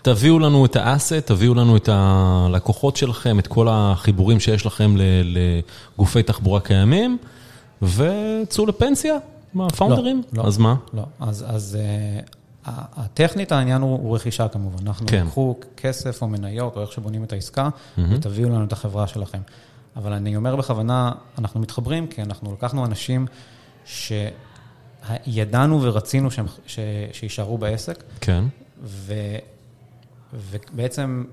תביאו 0.02 0.40
לנו 0.40 0.66
את 0.66 0.76
האסט, 0.76 1.14
תביאו 1.14 1.54
לנו 1.54 1.78
את 1.78 1.90
הלקוחות 1.92 2.96
שלכם, 2.96 3.40
את 3.40 3.48
כל 3.48 3.68
החיבורים 3.70 4.40
שיש 4.40 4.66
לכם 4.66 4.96
לגופי 5.24 6.24
תחבורה 6.24 6.60
קיימים, 6.60 7.18
וצאו 7.82 8.66
לפנסיה, 8.66 9.16
מה, 9.54 9.70
פאונדרים? 9.70 10.22
לא, 10.34 10.44
לא. 10.44 10.48
אז 10.48 10.58
מה? 10.58 10.76
לא, 10.94 11.04
אז, 11.20 11.46
אז 11.48 11.78
uh, 12.66 12.70
הטכנית 12.98 13.52
העניין 13.52 13.82
הוא, 13.82 13.92
הוא 13.92 14.16
רכישה 14.16 14.48
כמובן. 14.48 14.88
אנחנו 14.88 15.08
כן. 15.08 15.26
קחו 15.28 15.56
כסף 15.78 16.22
או 16.22 16.28
מניות, 16.28 16.76
או 16.76 16.82
איך 16.82 16.92
שבונים 16.92 17.24
את 17.24 17.34
העסקה, 17.34 17.70
mm-hmm. 17.70 18.02
ותביאו 18.10 18.50
לנו 18.50 18.64
את 18.64 18.74
החברה 18.74 19.08
שלכם. 19.08 19.40
אבל 19.96 20.14
אני 20.14 20.36
אומר 20.36 20.56
בכוונה, 20.56 21.12
אנחנו 21.38 21.60
מתחברים, 21.60 22.08
כי 22.08 22.22
אנחנו 22.22 22.54
לקחנו 22.54 22.86
אנשים 22.86 23.28
שידענו 25.26 25.82
ורצינו 25.82 26.32
שהם, 26.32 26.46
ש, 26.68 26.80
שישארו 27.14 27.58
בעסק. 27.58 28.04
כן. 28.22 28.44
ו... 28.84 29.14
ובעצם 30.34 31.24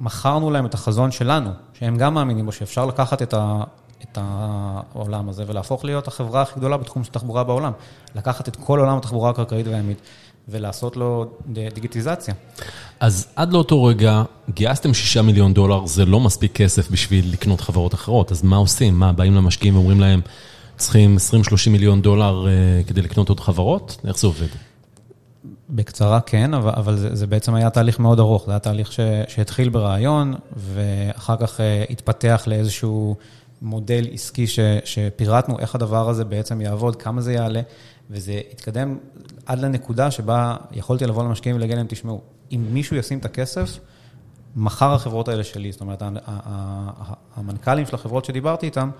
מכרנו 0.00 0.50
להם 0.50 0.66
את 0.66 0.74
החזון 0.74 1.10
שלנו, 1.10 1.50
שהם 1.78 1.96
גם 1.96 2.14
מאמינים 2.14 2.46
בו, 2.46 2.52
שאפשר 2.52 2.86
לקחת 2.86 3.22
את, 3.22 3.34
ה, 3.34 3.62
את 4.02 4.18
העולם 4.20 5.28
הזה 5.28 5.44
ולהפוך 5.46 5.84
להיות 5.84 6.08
החברה 6.08 6.42
הכי 6.42 6.60
גדולה 6.60 6.76
בתחום 6.76 7.04
של 7.04 7.10
תחבורה 7.10 7.44
בעולם. 7.44 7.72
לקחת 8.14 8.48
את 8.48 8.56
כל 8.56 8.78
עולם 8.78 8.96
התחבורה 8.96 9.30
הקרקעית 9.30 9.66
והימית 9.66 9.98
ולעשות 10.48 10.96
לו 10.96 11.26
דיגיטיזציה. 11.74 12.34
אז 13.00 13.26
עד 13.36 13.52
לאותו 13.52 13.84
רגע, 13.84 14.22
גייסתם 14.50 14.94
6 14.94 15.16
מיליון 15.16 15.54
דולר, 15.54 15.86
זה 15.86 16.04
לא 16.04 16.20
מספיק 16.20 16.52
כסף 16.52 16.90
בשביל 16.90 17.32
לקנות 17.32 17.60
חברות 17.60 17.94
אחרות, 17.94 18.32
אז 18.32 18.42
מה 18.42 18.56
עושים? 18.56 18.98
מה, 18.98 19.12
באים 19.12 19.34
למשקיעים 19.34 19.74
ואומרים 19.76 20.00
להם, 20.00 20.20
צריכים 20.76 21.16
20-30 21.66 21.70
מיליון 21.70 22.02
דולר 22.02 22.46
uh, 22.46 22.88
כדי 22.88 23.02
לקנות 23.02 23.28
עוד 23.28 23.40
חברות? 23.40 23.96
איך 24.06 24.18
זה 24.18 24.26
עובד? 24.26 24.46
בקצרה 25.72 26.20
כן, 26.20 26.54
אבל, 26.54 26.72
אבל 26.76 26.96
זה, 26.96 27.14
זה 27.14 27.26
בעצם 27.26 27.54
היה 27.54 27.70
תהליך 27.70 27.98
מאוד 27.98 28.18
ארוך. 28.18 28.46
זה 28.46 28.52
היה 28.52 28.58
תהליך 28.58 28.92
ש, 28.92 29.00
שהתחיל 29.28 29.68
ברעיון, 29.68 30.34
ואחר 30.56 31.36
כך 31.36 31.60
uh, 31.60 31.62
התפתח 31.90 32.44
לאיזשהו 32.46 33.16
מודל 33.62 34.06
עסקי 34.12 34.46
ש, 34.46 34.58
שפירטנו 34.84 35.58
איך 35.58 35.74
הדבר 35.74 36.08
הזה 36.08 36.24
בעצם 36.24 36.60
יעבוד, 36.60 36.96
כמה 36.96 37.20
זה 37.20 37.32
יעלה, 37.32 37.60
וזה 38.10 38.40
התקדם 38.52 38.98
עד 39.46 39.58
לנקודה 39.58 40.10
שבה 40.10 40.56
יכולתי 40.72 41.06
לבוא 41.06 41.24
למשקיעים 41.24 41.56
ולהגיד 41.56 41.76
להם, 41.76 41.86
תשמעו, 41.88 42.20
אם 42.52 42.66
מישהו 42.70 42.96
ישים 42.96 43.18
את 43.18 43.24
הכסף, 43.24 43.78
מחר 44.56 44.94
החברות 44.94 45.28
האלה 45.28 45.44
שלי. 45.44 45.72
זאת 45.72 45.80
אומרת, 45.80 46.02
המנכ"לים 47.36 47.86
של 47.86 47.94
החברות 47.94 48.24
שדיברתי 48.24 48.66
איתם, 48.66 48.90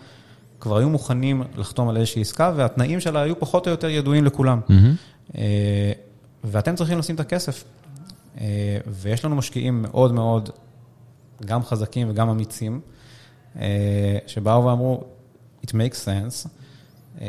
כבר 0.61 0.76
היו 0.76 0.90
מוכנים 0.90 1.42
לחתום 1.56 1.88
על 1.88 1.96
איזושהי 1.96 2.22
עסקה, 2.22 2.52
והתנאים 2.56 3.00
שלה 3.00 3.22
היו 3.22 3.40
פחות 3.40 3.66
או 3.66 3.70
יותר 3.70 3.88
ידועים 3.88 4.24
לכולם. 4.24 4.61
Mm-hmm. 4.68 5.32
ואתם 6.44 6.76
צריכים 6.76 6.98
לשים 6.98 7.14
את 7.14 7.20
הכסף. 7.20 7.64
אה, 8.40 8.78
ויש 8.87 9.24
לנו 9.24 9.37
משקיעים 9.37 9.83
מאוד 9.83 10.12
מאוד, 10.12 10.50
גם 11.44 11.62
חזקים 11.62 12.11
וגם 12.11 12.28
אמיצים, 12.28 12.81
אה, 13.61 14.18
שבאו 14.26 14.64
ואמרו, 14.64 15.05
it 15.66 15.70
makes 15.70 16.05
sense, 16.05 16.48
אה, 17.20 17.26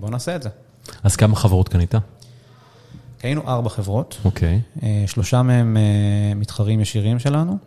בואו 0.00 0.10
נעשה 0.10 0.36
את 0.36 0.42
זה. 0.42 0.48
אז 1.02 1.16
כמה 1.16 1.36
חברות 1.36 1.68
קנית? 1.68 1.94
קנינו 3.18 3.48
ארבע 3.48 3.68
חברות. 3.68 4.16
אוקיי. 4.24 4.60
שלושה 5.06 5.42
מהם 5.42 5.76
מתחרים 6.36 6.80
ישירים 6.80 7.18
שלנו. 7.18 7.58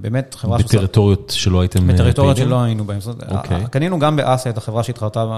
באמת, 0.00 0.34
חברה. 0.34 0.58
בטריטוריות 0.58 1.32
שלא 1.36 1.60
הייתם 1.60 1.78
פעילים? 1.78 1.96
בטריטוריות 1.96 2.36
שלא 2.36 2.62
היינו 2.62 2.84
בהן. 2.84 2.98
אוקיי. 3.30 3.64
קנינו 3.70 3.98
גם 3.98 4.16
באסיה 4.16 4.52
את 4.52 4.58
החברה 4.58 4.82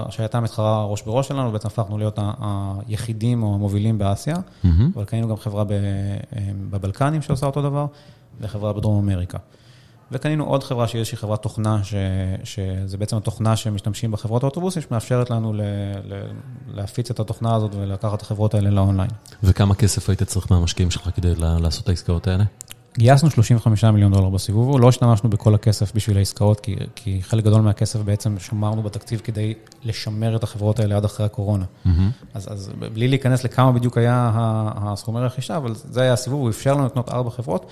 שהייתה 0.09 0.39
מתחרה 0.39 0.85
ראש 0.85 1.01
בראש 1.01 1.27
שלנו, 1.27 1.51
בעצם 1.51 1.67
הפכנו 1.67 1.97
להיות 1.97 2.19
היחידים 2.87 3.43
או 3.43 3.55
המובילים 3.55 3.97
באסיה, 3.97 4.35
אבל 4.95 5.05
קנינו 5.05 5.27
גם 5.27 5.37
חברה 5.37 5.63
בבלקנים 6.69 7.21
שעושה 7.21 7.45
אותו 7.45 7.61
דבר, 7.61 7.85
וחברה 8.41 8.73
בדרום 8.73 9.09
אמריקה. 9.09 9.37
וקנינו 10.11 10.45
עוד 10.45 10.63
חברה 10.63 10.87
שהיא 10.87 10.99
איזושהי 10.99 11.17
חברת 11.17 11.41
תוכנה, 11.41 11.81
שזה 12.43 12.97
בעצם 12.97 13.17
התוכנה 13.17 13.55
שמשתמשים 13.55 14.11
בחברות 14.11 14.43
האוטובוסים, 14.43 14.81
שמאפשרת 14.81 15.29
לנו 15.29 15.53
להפיץ 16.73 17.11
את 17.11 17.19
התוכנה 17.19 17.55
הזאת 17.55 17.71
ולקחת 17.75 18.13
את 18.13 18.21
החברות 18.21 18.53
האלה 18.53 18.69
לאונליין. 18.69 19.09
וכמה 19.43 19.75
כסף 19.75 20.09
היית 20.09 20.23
צריך 20.23 20.51
מהמשקיעים 20.51 20.91
שלך 20.91 21.09
כדי 21.15 21.33
לעשות 21.35 21.83
את 21.83 21.89
העסקאות 21.89 22.27
האלה? 22.27 22.43
גייסנו 22.97 23.29
35 23.29 23.83
מיליון 23.83 24.13
דולר 24.13 24.29
בסיבוב, 24.29 24.79
לא 24.79 24.89
השתמשנו 24.89 25.29
בכל 25.29 25.55
הכסף 25.55 25.95
בשביל 25.95 26.17
העסקאות, 26.17 26.59
כי, 26.59 26.75
כי 26.95 27.19
חלק 27.21 27.43
גדול 27.43 27.61
מהכסף 27.61 27.99
בעצם 27.99 28.39
שמרנו 28.39 28.83
בתקציב 28.83 29.19
כדי 29.23 29.53
לשמר 29.83 30.35
את 30.35 30.43
החברות 30.43 30.79
האלה 30.79 30.97
עד 30.97 31.05
אחרי 31.05 31.25
הקורונה. 31.25 31.65
Mm-hmm. 31.65 31.89
אז, 32.33 32.53
אז 32.53 32.71
בלי 32.93 33.07
להיכנס 33.07 33.43
לכמה 33.43 33.71
בדיוק 33.71 33.97
היה 33.97 34.31
הסכומי 34.75 35.19
רכישה, 35.19 35.57
אבל 35.57 35.73
זה 35.75 36.01
היה 36.01 36.13
הסיבוב, 36.13 36.41
הוא 36.41 36.49
אפשר 36.49 36.73
לנו 36.73 36.85
לקנות 36.85 37.09
ארבע 37.09 37.29
חברות. 37.29 37.65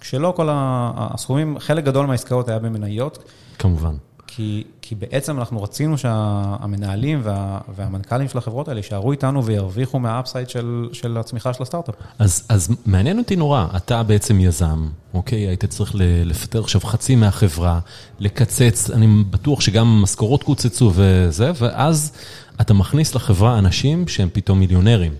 כשלא 0.00 0.32
כל 0.36 0.48
הסכומים, 0.52 1.58
חלק 1.58 1.84
גדול 1.84 2.06
מהעסקאות 2.06 2.48
היה 2.48 2.58
במניות. 2.58 3.18
כמובן. 3.58 3.94
כי, 4.36 4.64
כי 4.82 4.94
בעצם 4.94 5.38
אנחנו 5.38 5.62
רצינו 5.62 5.98
שהמנהלים 5.98 7.20
וה, 7.22 7.58
והמנכ"לים 7.76 8.28
של 8.28 8.38
החברות 8.38 8.68
האלה 8.68 8.78
יישארו 8.78 9.12
איתנו 9.12 9.44
וירוויחו 9.44 9.98
מה 9.98 10.11
upside 10.11 10.48
של, 10.48 10.88
של 10.92 11.18
הצמיחה 11.18 11.52
של 11.52 11.62
הסטארט-אפ. 11.62 11.94
אז, 12.18 12.46
אז 12.48 12.76
מעניין 12.86 13.18
אותי 13.18 13.36
נורא, 13.36 13.66
אתה 13.76 14.02
בעצם 14.02 14.40
יזם, 14.40 14.88
אוקיי? 15.14 15.38
היית 15.38 15.64
צריך 15.64 15.92
לפטר 15.98 16.60
עכשיו 16.60 16.80
חצי 16.80 17.16
מהחברה, 17.16 17.80
לקצץ, 18.18 18.90
אני 18.90 19.24
בטוח 19.30 19.60
שגם 19.60 20.02
משכורות 20.02 20.42
קוצצו 20.42 20.92
וזה, 20.94 21.50
ואז 21.58 22.12
אתה 22.60 22.74
מכניס 22.74 23.14
לחברה 23.14 23.58
אנשים 23.58 24.08
שהם 24.08 24.28
פתאום 24.32 24.60
מיליונרים, 24.60 25.12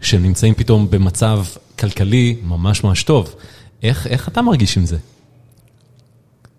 שהם 0.00 0.22
נמצאים 0.22 0.54
פתאום 0.54 0.90
במצב 0.90 1.44
כלכלי 1.78 2.36
ממש 2.42 2.84
ממש 2.84 3.02
טוב. 3.02 3.34
איך, 3.82 4.06
איך 4.06 4.28
אתה 4.28 4.42
מרגיש 4.42 4.76
עם 4.76 4.86
זה? 4.86 4.96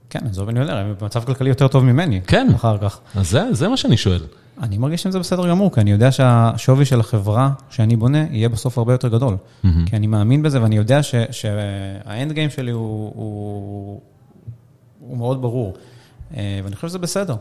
כן, 0.10 0.20
עזוב, 0.30 0.50
אני 0.50 0.60
יודע, 0.60 0.78
הם 0.78 0.96
במצב 1.02 1.24
כלכלי 1.24 1.50
יותר 1.50 1.68
טוב 1.68 1.84
ממני. 1.84 2.22
כן. 2.28 2.48
אחר 2.56 2.78
כך. 2.78 3.00
אז 3.16 3.30
זה, 3.30 3.44
זה 3.52 3.68
מה 3.68 3.78
שאני 3.78 3.98
שואל. 3.98 4.22
אני 4.62 4.78
מרגיש 4.78 5.06
עם 5.06 5.12
זה 5.12 5.20
בסדר 5.20 5.50
גמור, 5.50 5.72
כי 5.74 5.82
אני 5.82 5.92
יודע 5.92 6.12
שהשווי 6.12 6.86
של 6.86 7.00
החברה 7.00 7.52
שאני 7.70 7.96
בונה 7.96 8.26
יהיה 8.32 8.50
בסוף 8.50 8.78
הרבה 8.78 8.94
יותר 8.94 9.08
גדול. 9.08 9.34
Mm-hmm. 9.36 9.68
כי 9.86 9.96
אני 9.96 10.08
מאמין 10.08 10.42
בזה, 10.42 10.62
ואני 10.62 10.78
יודע 10.78 11.00
שהאנד 11.32 12.32
גיים 12.32 12.50
שלי 12.50 12.72
הוא, 12.72 13.12
הוא, 13.16 14.02
הוא 15.00 15.18
מאוד 15.18 15.42
ברור. 15.42 15.74
אה, 16.38 16.60
ואני 16.64 16.76
חושב 16.76 16.88
שזה 16.88 17.00
בסדר. 17.00 17.36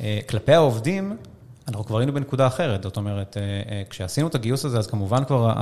אה, 0.00 0.18
כלפי 0.28 0.52
העובדים, 0.52 1.16
אנחנו 1.68 1.84
כבר 1.84 1.98
היינו 1.98 2.12
בנקודה 2.12 2.46
אחרת, 2.46 2.82
זאת 2.82 2.96
אומרת, 2.96 3.36
אה, 3.36 3.82
כשעשינו 3.90 4.28
את 4.28 4.34
הגיוס 4.34 4.64
הזה, 4.64 4.78
אז 4.78 4.86
כמובן 4.86 5.24
כבר 5.24 5.52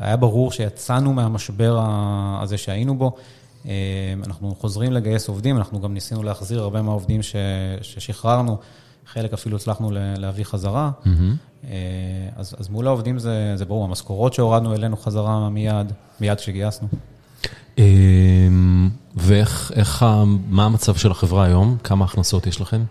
היה 0.00 0.16
ברור 0.16 0.52
שיצאנו 0.52 1.12
מהמשבר 1.12 1.80
הזה 2.42 2.58
שהיינו 2.58 2.98
בו. 2.98 3.16
אנחנו 4.26 4.54
חוזרים 4.54 4.92
לגייס 4.92 5.28
עובדים, 5.28 5.56
אנחנו 5.56 5.80
גם 5.80 5.94
ניסינו 5.94 6.22
להחזיר 6.22 6.60
הרבה 6.60 6.82
מהעובדים 6.82 7.20
ששחררנו, 7.82 8.58
חלק 9.06 9.32
אפילו 9.32 9.56
הצלחנו 9.56 9.90
להביא 9.92 10.44
חזרה. 10.44 10.90
Mm-hmm. 11.04 11.66
אז, 12.36 12.54
אז 12.58 12.68
מול 12.68 12.86
העובדים 12.86 13.18
זה, 13.18 13.52
זה 13.56 13.64
ברור, 13.64 13.84
המשכורות 13.84 14.34
שהורדנו 14.34 14.74
אלינו 14.74 14.96
חזרה 14.96 15.50
מיד, 15.50 15.92
מיד 16.20 16.38
כשגייסנו. 16.38 16.88
ואיך, 19.16 20.06
מה 20.48 20.64
המצב 20.64 20.94
של 20.94 21.10
החברה 21.10 21.44
היום? 21.44 21.76
כמה 21.84 22.04
הכנסות 22.04 22.46
יש 22.46 22.60
לכם? 22.60 22.84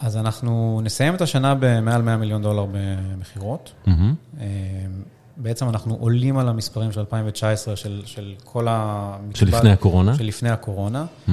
אז 0.00 0.16
אנחנו 0.16 0.80
נסיים 0.84 1.14
את 1.14 1.20
השנה 1.20 1.54
במעל 1.60 2.02
100 2.02 2.16
מיליון 2.16 2.42
דולר 2.42 2.66
במכירות. 2.72 3.72
Mm-hmm. 3.86 4.40
בעצם 5.36 5.68
אנחנו 5.68 5.96
עולים 6.00 6.38
על 6.38 6.48
המספרים 6.48 6.92
של 6.92 7.00
2019, 7.00 7.76
של, 7.76 8.02
של 8.04 8.32
כל 8.44 8.68
ה... 8.68 9.16
של 9.34 9.46
לפני 9.46 9.70
הקורונה? 9.70 10.16
של 10.16 10.24
לפני 10.24 10.50
הקורונה. 10.50 11.04
Mm-hmm. 11.28 11.32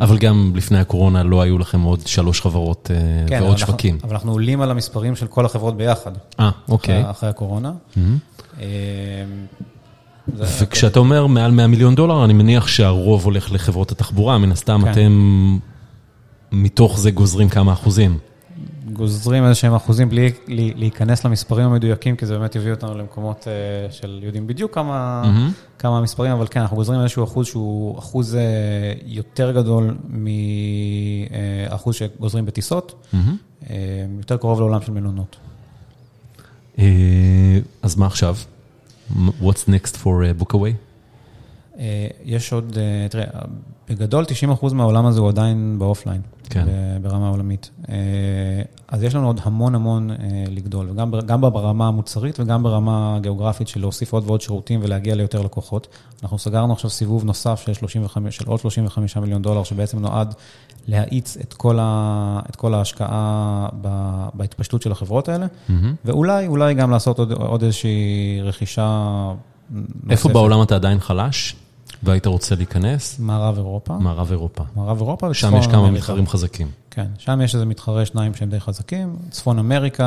אבל 0.00 0.18
גם 0.18 0.52
לפני 0.54 0.78
הקורונה 0.78 1.22
לא 1.22 1.40
היו 1.40 1.58
לכם 1.58 1.80
עוד 1.80 2.06
שלוש 2.06 2.40
חברות 2.40 2.90
אה, 2.90 2.96
כן, 3.26 3.38
ועוד 3.42 3.50
אבל 3.50 3.58
שווקים. 3.58 3.94
אנחנו, 3.94 4.06
אבל 4.06 4.14
אנחנו 4.16 4.32
עולים 4.32 4.60
על 4.60 4.70
המספרים 4.70 5.16
של 5.16 5.26
כל 5.26 5.46
החברות 5.46 5.76
ביחד. 5.76 6.12
אה, 6.40 6.50
אוקיי. 6.68 7.00
אחרי, 7.00 7.10
אחרי 7.10 7.28
הקורונה. 7.28 7.72
Mm-hmm. 7.96 8.58
וכשאתה 10.34 10.98
אומר 10.98 11.26
מעל 11.26 11.50
100 11.50 11.66
מיליון 11.66 11.94
דולר, 11.94 12.24
אני 12.24 12.32
מניח 12.32 12.66
שהרוב 12.66 13.24
הולך 13.24 13.52
לחברות 13.52 13.92
התחבורה, 13.92 14.38
מן 14.38 14.52
הסתם 14.52 14.80
כן. 14.84 14.90
אתם 14.90 15.58
מתוך 16.52 16.98
זה 16.98 17.10
גוזרים 17.10 17.48
כמה 17.48 17.72
אחוזים. 17.72 18.18
גוזרים 18.96 19.44
איזה 19.44 19.54
שהם 19.54 19.74
אחוזים 19.74 20.08
בלי 20.08 20.32
להיכנס 20.76 21.24
למספרים 21.24 21.66
המדויקים, 21.66 22.16
כי 22.16 22.26
זה 22.26 22.38
באמת 22.38 22.56
יביא 22.56 22.70
אותנו 22.70 22.98
למקומות 22.98 23.44
uh, 23.44 23.92
של 23.92 24.20
יודעים 24.22 24.46
בדיוק 24.46 24.74
כמה, 24.74 25.22
mm-hmm. 25.24 25.78
כמה 25.78 26.00
מספרים, 26.00 26.32
אבל 26.32 26.46
כן, 26.50 26.60
אנחנו 26.60 26.76
גוזרים 26.76 27.00
איזשהו 27.00 27.24
אחוז 27.24 27.46
שהוא 27.46 27.98
אחוז 27.98 28.34
uh, 28.34 28.38
יותר 29.06 29.52
גדול 29.52 29.96
מאחוז 30.08 31.94
uh, 31.94 31.98
שגוזרים 31.98 32.46
בטיסות, 32.46 32.94
mm-hmm. 33.12 33.66
יותר 34.18 34.36
קרוב 34.36 34.60
לעולם 34.60 34.82
של 34.82 34.92
מלונות. 34.92 35.36
אז 37.82 37.96
מה 37.96 38.06
עכשיו? 38.06 38.36
What's 39.16 39.68
next 39.68 39.96
for 40.02 40.42
Bookaway? 40.42 40.72
יש 42.24 42.52
עוד, 42.52 42.78
תראה, 43.10 43.24
בגדול 43.88 44.24
90% 44.60 44.74
מהעולם 44.74 45.06
הזה 45.06 45.20
הוא 45.20 45.28
עדיין 45.28 45.76
באופליין. 45.78 46.20
כן. 46.48 46.66
ברמה 47.02 47.28
עולמית. 47.28 47.70
אה, 47.88 47.94
אז 48.88 49.02
יש 49.02 49.14
לנו 49.14 49.26
עוד 49.26 49.40
המון 49.42 49.74
המון 49.74 50.10
אה, 50.10 50.16
לגדול, 50.50 50.90
גם 51.26 51.40
ברמה 51.40 51.88
המוצרית 51.88 52.40
וגם 52.40 52.62
ברמה 52.62 53.16
הגיאוגרפית 53.16 53.68
של 53.68 53.80
להוסיף 53.80 54.12
עוד 54.12 54.24
ועוד 54.26 54.40
שירותים 54.40 54.80
ולהגיע 54.82 55.14
ליותר 55.14 55.42
לקוחות. 55.42 55.88
אנחנו 56.22 56.38
סגרנו 56.38 56.72
עכשיו 56.72 56.90
סיבוב 56.90 57.24
נוסף 57.24 57.62
של, 57.66 57.72
35, 57.72 58.36
של 58.36 58.44
עוד 58.46 58.60
35 58.60 59.16
מיליון 59.16 59.42
דולר, 59.42 59.64
שבעצם 59.64 59.98
נועד 59.98 60.34
להאיץ 60.88 61.36
את 61.36 61.54
כל, 61.54 61.78
ה, 61.80 62.40
את 62.50 62.56
כל 62.56 62.74
ההשקעה 62.74 63.68
ב, 63.80 63.88
בהתפשטות 64.34 64.82
של 64.82 64.92
החברות 64.92 65.28
האלה, 65.28 65.46
mm-hmm. 65.46 65.72
ואולי, 66.04 66.46
אולי 66.46 66.74
גם 66.74 66.90
לעשות 66.90 67.18
עוד, 67.18 67.32
עוד 67.32 67.62
איזושהי 67.62 68.40
רכישה 68.42 69.08
נוספת. 69.70 70.10
איפה 70.10 70.28
בעולם 70.28 70.62
אתה 70.62 70.74
עדיין 70.74 71.00
חלש? 71.00 71.56
והיית 72.02 72.26
רוצה 72.26 72.54
להיכנס? 72.54 73.18
מערב 73.18 73.56
אירופה. 73.56 73.98
מערב 73.98 74.30
אירופה. 74.30 74.64
מערב 74.76 74.96
אירופה 74.96 75.26
וצפון 75.26 75.48
אמריקה. 75.50 75.64
שם 75.64 75.70
יש 75.70 75.76
כמה 75.76 75.90
מתחרים 75.90 76.26
חזקים. 76.26 76.68
כן, 76.96 77.06
שם 77.18 77.40
יש 77.44 77.54
איזה 77.54 77.66
מתחרה 77.66 78.06
שניים 78.06 78.34
שהם 78.34 78.50
די 78.50 78.60
חזקים. 78.60 79.16
צפון 79.30 79.58
אמריקה, 79.58 80.04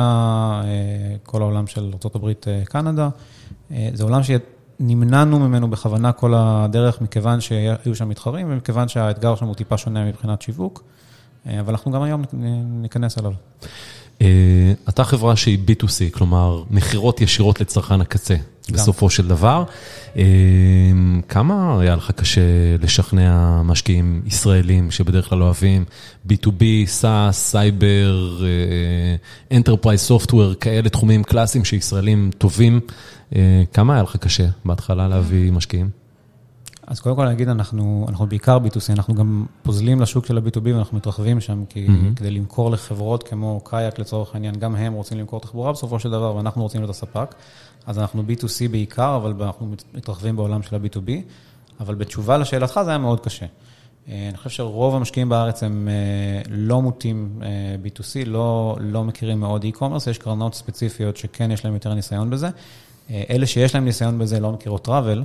אה, 0.64 1.16
כל 1.22 1.42
העולם 1.42 1.66
של 1.66 1.92
ארה"ב, 2.04 2.26
אה, 2.46 2.62
קנדה. 2.64 3.08
אה, 3.72 3.90
זה 3.94 4.04
עולם 4.04 4.20
שנמנענו 4.22 5.38
ממנו 5.38 5.70
בכוונה 5.70 6.12
כל 6.12 6.34
הדרך, 6.36 7.00
מכיוון 7.00 7.40
שהיו 7.40 7.94
שם 7.94 8.08
מתחרים 8.08 8.46
ומכיוון 8.50 8.88
שהאתגר 8.88 9.36
שם 9.36 9.46
הוא 9.46 9.54
טיפה 9.54 9.78
שונה 9.78 10.04
מבחינת 10.04 10.42
שיווק, 10.42 10.82
אבל 11.46 11.70
אנחנו 11.70 11.90
גם 11.90 12.02
היום 12.02 12.22
ניכנס 12.62 13.18
אליו. 13.18 13.32
אתה 14.88 15.04
חברה 15.04 15.36
שהיא 15.36 15.58
B2C, 15.66 16.12
כלומר, 16.12 16.62
מכירות 16.70 17.20
ישירות 17.20 17.60
לצרכן 17.60 18.00
הקצה. 18.00 18.36
בסופו 18.70 19.10
של 19.10 19.28
דבר. 19.28 19.64
כמה 21.28 21.80
היה 21.80 21.96
לך 21.96 22.10
קשה 22.10 22.40
לשכנע 22.82 23.62
משקיעים 23.62 24.22
ישראלים 24.26 24.90
שבדרך 24.90 25.28
כלל 25.28 25.42
אוהבים 25.42 25.84
B2B, 26.28 26.62
SaaS, 27.00 27.32
סייבר, 27.32 28.38
Enterprise 29.52 30.10
Software, 30.10 30.54
כאלה 30.60 30.88
תחומים 30.88 31.22
קלאסיים 31.24 31.64
שישראלים 31.64 32.30
טובים? 32.38 32.80
כמה 33.72 33.94
היה 33.94 34.02
לך 34.02 34.16
קשה 34.16 34.46
בהתחלה 34.64 35.08
להביא 35.08 35.52
משקיעים? 35.52 35.99
אז 36.90 37.00
קודם 37.00 37.16
כל 37.16 37.26
אני 37.26 37.34
אגיד, 37.34 37.48
אנחנו, 37.48 38.06
אנחנו 38.08 38.26
בעיקר 38.26 38.58
B2C, 38.58 38.92
אנחנו 38.92 39.14
גם 39.14 39.46
פוזלים 39.62 40.00
לשוק 40.00 40.26
של 40.26 40.38
ה-B2B 40.38 40.64
ואנחנו 40.64 40.96
מתרחבים 40.96 41.40
שם, 41.40 41.64
כי 41.68 41.86
mm-hmm. 41.86 42.16
כדי 42.16 42.30
למכור 42.30 42.70
לחברות 42.70 43.22
כמו 43.22 43.60
קאייק 43.64 43.98
לצורך 43.98 44.34
העניין, 44.34 44.54
גם 44.54 44.76
הם 44.76 44.92
רוצים 44.92 45.18
למכור 45.18 45.40
תחבורה 45.40 45.72
בסופו 45.72 45.98
של 46.00 46.10
דבר, 46.10 46.36
ואנחנו 46.36 46.62
רוצים 46.62 46.80
להיות 46.80 46.90
הספק. 46.90 47.34
אז 47.86 47.98
אנחנו 47.98 48.22
B2C 48.22 48.68
בעיקר, 48.70 49.16
אבל 49.16 49.34
אנחנו 49.42 49.74
מתרחבים 49.94 50.36
בעולם 50.36 50.62
של 50.62 50.76
ה-B2B. 50.76 51.10
אבל 51.80 51.94
בתשובה 51.94 52.38
לשאלתך, 52.38 52.80
זה 52.84 52.90
היה 52.90 52.98
מאוד 52.98 53.20
קשה. 53.20 53.46
אה, 54.08 54.28
אני 54.28 54.36
חושב 54.36 54.50
שרוב 54.50 54.94
המשקיעים 54.94 55.28
בארץ 55.28 55.62
הם 55.62 55.88
אה, 55.88 56.42
לא 56.50 56.82
מוטים 56.82 57.40
אה, 57.42 57.48
B2C, 57.84 58.26
לא, 58.26 58.76
לא 58.80 59.04
מכירים 59.04 59.40
מאוד 59.40 59.64
e-commerce, 59.64 60.10
יש 60.10 60.18
קרנות 60.18 60.54
ספציפיות 60.54 61.16
שכן 61.16 61.50
יש 61.50 61.64
להם 61.64 61.74
יותר 61.74 61.94
ניסיון 61.94 62.30
בזה. 62.30 62.48
אלה 63.30 63.46
שיש 63.46 63.74
להם 63.74 63.84
ניסיון 63.84 64.18
בזה 64.18 64.40
לא 64.40 64.52
מכירות 64.52 64.84
טראבל. 64.84 65.24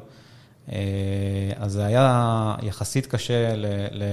אז 1.55 1.71
זה 1.71 1.85
היה 1.85 2.55
יחסית 2.61 3.05
קשה 3.05 3.55
ל, 3.55 3.65
ל, 3.91 4.03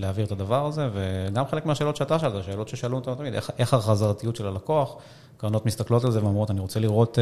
להעביר 0.00 0.24
את 0.24 0.32
הדבר 0.32 0.66
הזה, 0.66 0.88
וגם 0.92 1.44
חלק 1.50 1.66
מהשאלות 1.66 1.96
שאתה 1.96 2.18
שאלת, 2.18 2.44
שאלות 2.44 2.68
ששאלו 2.68 2.96
אותנו 2.96 3.14
תמיד, 3.14 3.34
איך, 3.58 3.74
החזרתיות 3.74 4.36
של 4.36 4.46
הלקוח, 4.46 4.96
קרנות 5.36 5.66
מסתכלות 5.66 6.04
על 6.04 6.10
זה 6.10 6.22
ואומרות, 6.22 6.50
אני 6.50 6.60
רוצה 6.60 6.80
לראות... 6.80 7.18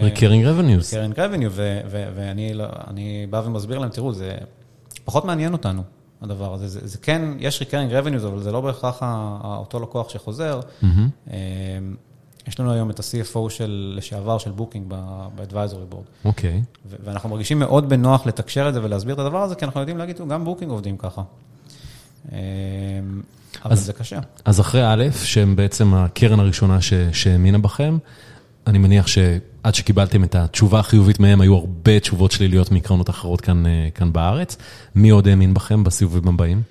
recurring 0.00 0.44
revenues. 0.44 0.94
recurring 0.94 1.16
revenue, 1.16 1.50
ואני 1.90 2.54
לא, 2.54 2.66
בא 3.30 3.42
ומסביר 3.44 3.78
להם, 3.78 3.90
תראו, 3.90 4.12
זה 4.12 4.36
פחות 5.04 5.24
מעניין 5.24 5.52
אותנו. 5.52 5.82
הדבר 6.22 6.54
הזה. 6.54 6.68
זה, 6.68 6.80
זה 6.82 6.98
כן, 6.98 7.22
יש 7.38 7.62
recurring 7.62 8.04
revenues, 8.04 8.26
אבל 8.26 8.42
זה 8.42 8.52
לא 8.52 8.60
בהכרח 8.60 9.02
אותו 9.44 9.80
לקוח 9.80 10.08
שחוזר. 10.08 10.60
Mm-hmm. 10.60 10.86
יש 12.48 12.60
לנו 12.60 12.72
היום 12.72 12.90
את 12.90 13.00
ה-CFO 13.00 13.50
של 13.50 13.94
לשעבר 13.96 14.38
של 14.38 14.50
בוקינג 14.50 14.84
ב-advisory 14.88 15.94
board. 15.94 16.24
אוקיי. 16.24 16.62
Okay. 16.62 16.96
ואנחנו 17.04 17.28
מרגישים 17.28 17.58
מאוד 17.58 17.88
בנוח 17.88 18.26
לתקשר 18.26 18.68
את 18.68 18.74
זה 18.74 18.82
ולהסביר 18.82 19.14
את 19.14 19.18
הדבר 19.18 19.42
הזה, 19.42 19.54
כי 19.54 19.64
אנחנו 19.64 19.80
יודעים 19.80 19.98
להגיד, 19.98 20.16
גם 20.28 20.44
בוקינג 20.44 20.70
עובדים 20.70 20.96
ככה. 20.96 21.22
אמ, 22.32 22.36
אבל 23.64 23.72
אז, 23.72 23.84
זה 23.84 23.92
קשה. 23.92 24.18
אז 24.44 24.60
אחרי 24.60 24.92
א', 24.92 25.04
שהם 25.24 25.56
בעצם 25.56 25.94
הקרן 25.94 26.40
הראשונה 26.40 26.78
שהאמינה 27.12 27.58
בכם, 27.58 27.98
אני 28.66 28.78
מניח 28.78 29.06
שעד 29.06 29.74
שקיבלתם 29.74 30.24
את 30.24 30.34
התשובה 30.34 30.78
החיובית 30.78 31.20
מהם, 31.20 31.40
היו 31.40 31.54
הרבה 31.54 32.00
תשובות 32.00 32.32
שליליות 32.32 32.72
מקרנות 32.72 33.10
אחרות 33.10 33.40
כאן, 33.40 33.66
אה, 33.66 33.88
כאן 33.94 34.12
בארץ. 34.12 34.56
מי 34.94 35.10
עוד 35.10 35.28
האמין 35.28 35.54
בכם 35.54 35.84
בסיבובים 35.84 36.28
הבאים? 36.28 36.62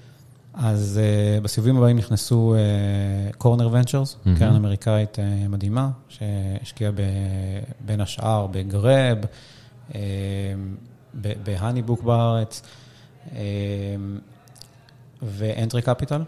אז 0.57 0.99
uh, 1.39 1.43
בסיבובים 1.43 1.77
הבאים 1.77 1.97
נכנסו 1.97 2.55
קורנר 3.37 3.67
uh, 3.67 3.71
ונצ'רס. 3.71 4.17
קרן 4.39 4.55
אמריקאית 4.55 5.15
uh, 5.15 5.47
מדהימה, 5.49 5.89
שהשקיעה 6.07 6.91
בין 7.85 8.01
השאר 8.01 8.47
בגרב, 8.47 9.17
uh, 9.89 9.95
בהאניבוק 11.13 12.03
בארץ, 12.03 12.61
uh, 12.61 13.33
ואנטרי 15.21 15.81
קפיטל, 15.81 16.21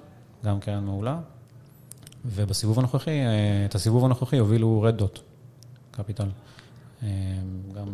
גם 0.45 0.59
קרן 0.59 0.83
מעולה. 0.83 1.19
ובסיבוב 2.25 2.79
הנוכחי, 2.79 3.19
uh, 3.21 3.69
את 3.69 3.75
הסיבוב 3.75 4.05
הנוכחי 4.05 4.37
הובילו 4.37 4.81
רד 4.81 4.97
דוט 4.97 5.19
קפיטל. 5.91 6.29
גם 7.75 7.87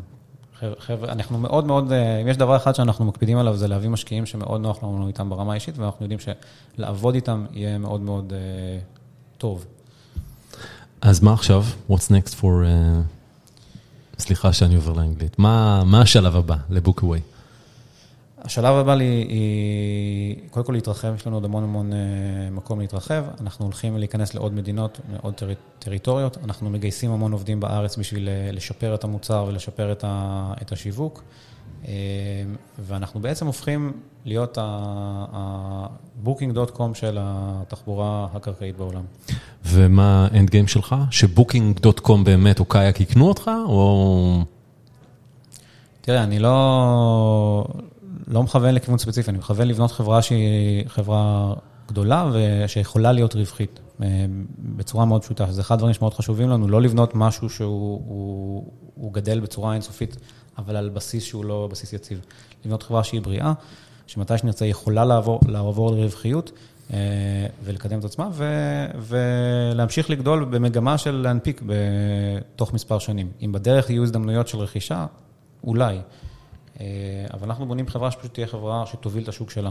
חבר'ה, 0.79 1.11
אנחנו 1.11 1.37
מאוד 1.37 1.65
מאוד, 1.65 1.91
אה, 1.91 2.21
אם 2.21 2.27
יש 2.27 2.37
דבר 2.37 2.55
אחד 2.55 2.75
שאנחנו 2.75 3.05
מקפידים 3.05 3.37
עליו, 3.37 3.55
זה 3.55 3.67
להביא 3.67 3.89
משקיעים 3.89 4.25
שמאוד 4.25 4.61
נוח 4.61 4.83
לנו 4.83 5.07
איתם 5.07 5.29
ברמה 5.29 5.51
האישית, 5.51 5.77
ואנחנו 5.77 6.05
יודעים 6.05 6.19
שלעבוד 6.77 7.15
איתם 7.15 7.45
יהיה 7.51 7.77
מאוד 7.77 8.01
מאוד 8.01 8.33
uh, 8.33 9.37
טוב. 9.37 9.65
אז 11.01 11.23
מה 11.23 11.33
עכשיו? 11.33 11.63
What's 11.89 12.09
next 12.09 12.33
for... 12.39 12.43
Uh, 12.43 13.13
סליחה 14.19 14.53
שאני 14.53 14.75
עובר 14.75 14.93
לאנגלית. 14.93 15.39
מה, 15.39 15.83
מה 15.85 16.01
השלב 16.01 16.35
הבא 16.35 16.55
לבוקווי? 16.69 17.21
השלב 18.43 18.75
הבא 18.75 18.95
לי 18.95 19.25
היא, 19.29 20.35
קודם 20.51 20.65
כל 20.65 20.73
להתרחב, 20.73 21.13
יש 21.15 21.27
לנו 21.27 21.35
עוד 21.35 21.45
המון 21.45 21.63
המון 21.63 21.91
מקום 22.51 22.79
להתרחב. 22.79 23.23
אנחנו 23.41 23.65
הולכים 23.65 23.97
להיכנס 23.97 24.33
לעוד 24.33 24.53
מדינות, 24.53 24.99
לעוד 25.13 25.33
טר, 25.33 25.49
טריטוריות. 25.79 26.37
אנחנו 26.43 26.69
מגייסים 26.69 27.11
המון 27.11 27.31
עובדים 27.31 27.59
בארץ 27.59 27.97
בשביל 27.97 28.29
לשפר 28.51 28.95
את 28.95 29.03
המוצר 29.03 29.45
ולשפר 29.47 29.91
את, 29.91 30.03
ה, 30.07 30.53
את 30.61 30.71
השיווק. 30.71 31.23
ואנחנו 32.79 33.19
בעצם 33.19 33.47
הופכים 33.47 33.91
להיות 34.25 34.57
ה-Booking.com 34.61 36.93
של 36.93 37.17
התחבורה 37.21 38.27
הקרקעית 38.33 38.77
בעולם. 38.77 39.03
ומה 39.65 40.27
האנד 40.31 40.49
גיים 40.49 40.67
שלך? 40.67 40.95
שבוקינג.com 41.11 42.23
באמת 42.23 42.59
או 42.59 42.65
קאייק 42.65 43.01
יקנו 43.01 43.27
אותך, 43.27 43.51
או... 43.67 44.43
תראה, 46.01 46.23
אני 46.23 46.39
לא... 46.39 47.65
לא 48.27 48.43
מכוון 48.43 48.75
לכיוון 48.75 48.97
ספציפי, 48.97 49.29
אני 49.29 49.37
מכוון 49.37 49.67
לבנות 49.67 49.91
חברה 49.91 50.21
שהיא 50.21 50.87
חברה 50.87 51.53
גדולה 51.87 52.31
ושיכולה 52.33 53.11
להיות 53.11 53.35
רווחית 53.35 53.79
אה, 54.01 54.25
בצורה 54.59 55.05
מאוד 55.05 55.21
פשוטה. 55.21 55.51
זה 55.51 55.61
אחד 55.61 55.75
הדברים 55.75 55.93
שמאוד 55.93 56.13
חשובים 56.13 56.49
לנו, 56.49 56.67
לא 56.67 56.81
לבנות 56.81 57.15
משהו 57.15 57.49
שהוא 57.49 58.01
הוא, 58.05 58.71
הוא 58.95 59.13
גדל 59.13 59.39
בצורה 59.39 59.73
אינסופית, 59.73 60.17
אבל 60.57 60.75
על 60.75 60.89
בסיס 60.89 61.23
שהוא 61.23 61.45
לא 61.45 61.67
בסיס 61.71 61.93
יציב. 61.93 62.21
לבנות 62.65 62.83
חברה 62.83 63.03
שהיא 63.03 63.21
בריאה, 63.21 63.53
שמתי 64.07 64.37
שנרצה 64.37 64.65
יכולה 64.65 65.05
לעבור, 65.05 65.39
לעבור 65.47 65.91
לרווחיות 65.91 66.51
אה, 66.93 66.97
ולקדם 67.63 67.99
את 67.99 68.03
עצמה, 68.03 68.29
ו, 68.33 68.45
ולהמשיך 68.99 70.09
לגדול 70.09 70.45
במגמה 70.45 70.97
של 70.97 71.11
להנפיק 71.11 71.61
בתוך 71.65 72.73
מספר 72.73 72.99
שנים. 72.99 73.31
אם 73.41 73.51
בדרך 73.51 73.89
יהיו 73.89 74.03
הזדמנויות 74.03 74.47
של 74.47 74.57
רכישה, 74.57 75.05
אולי. 75.63 75.97
אה, 76.81 76.85
אבל 77.33 77.47
אנחנו 77.47 77.65
בונים 77.65 77.87
חברה 77.87 78.11
שפשוט 78.11 78.33
תהיה 78.33 78.47
חברה 78.47 78.85
שתוביל 78.85 79.23
את 79.23 79.29
השוק 79.29 79.49
שלה. 79.49 79.69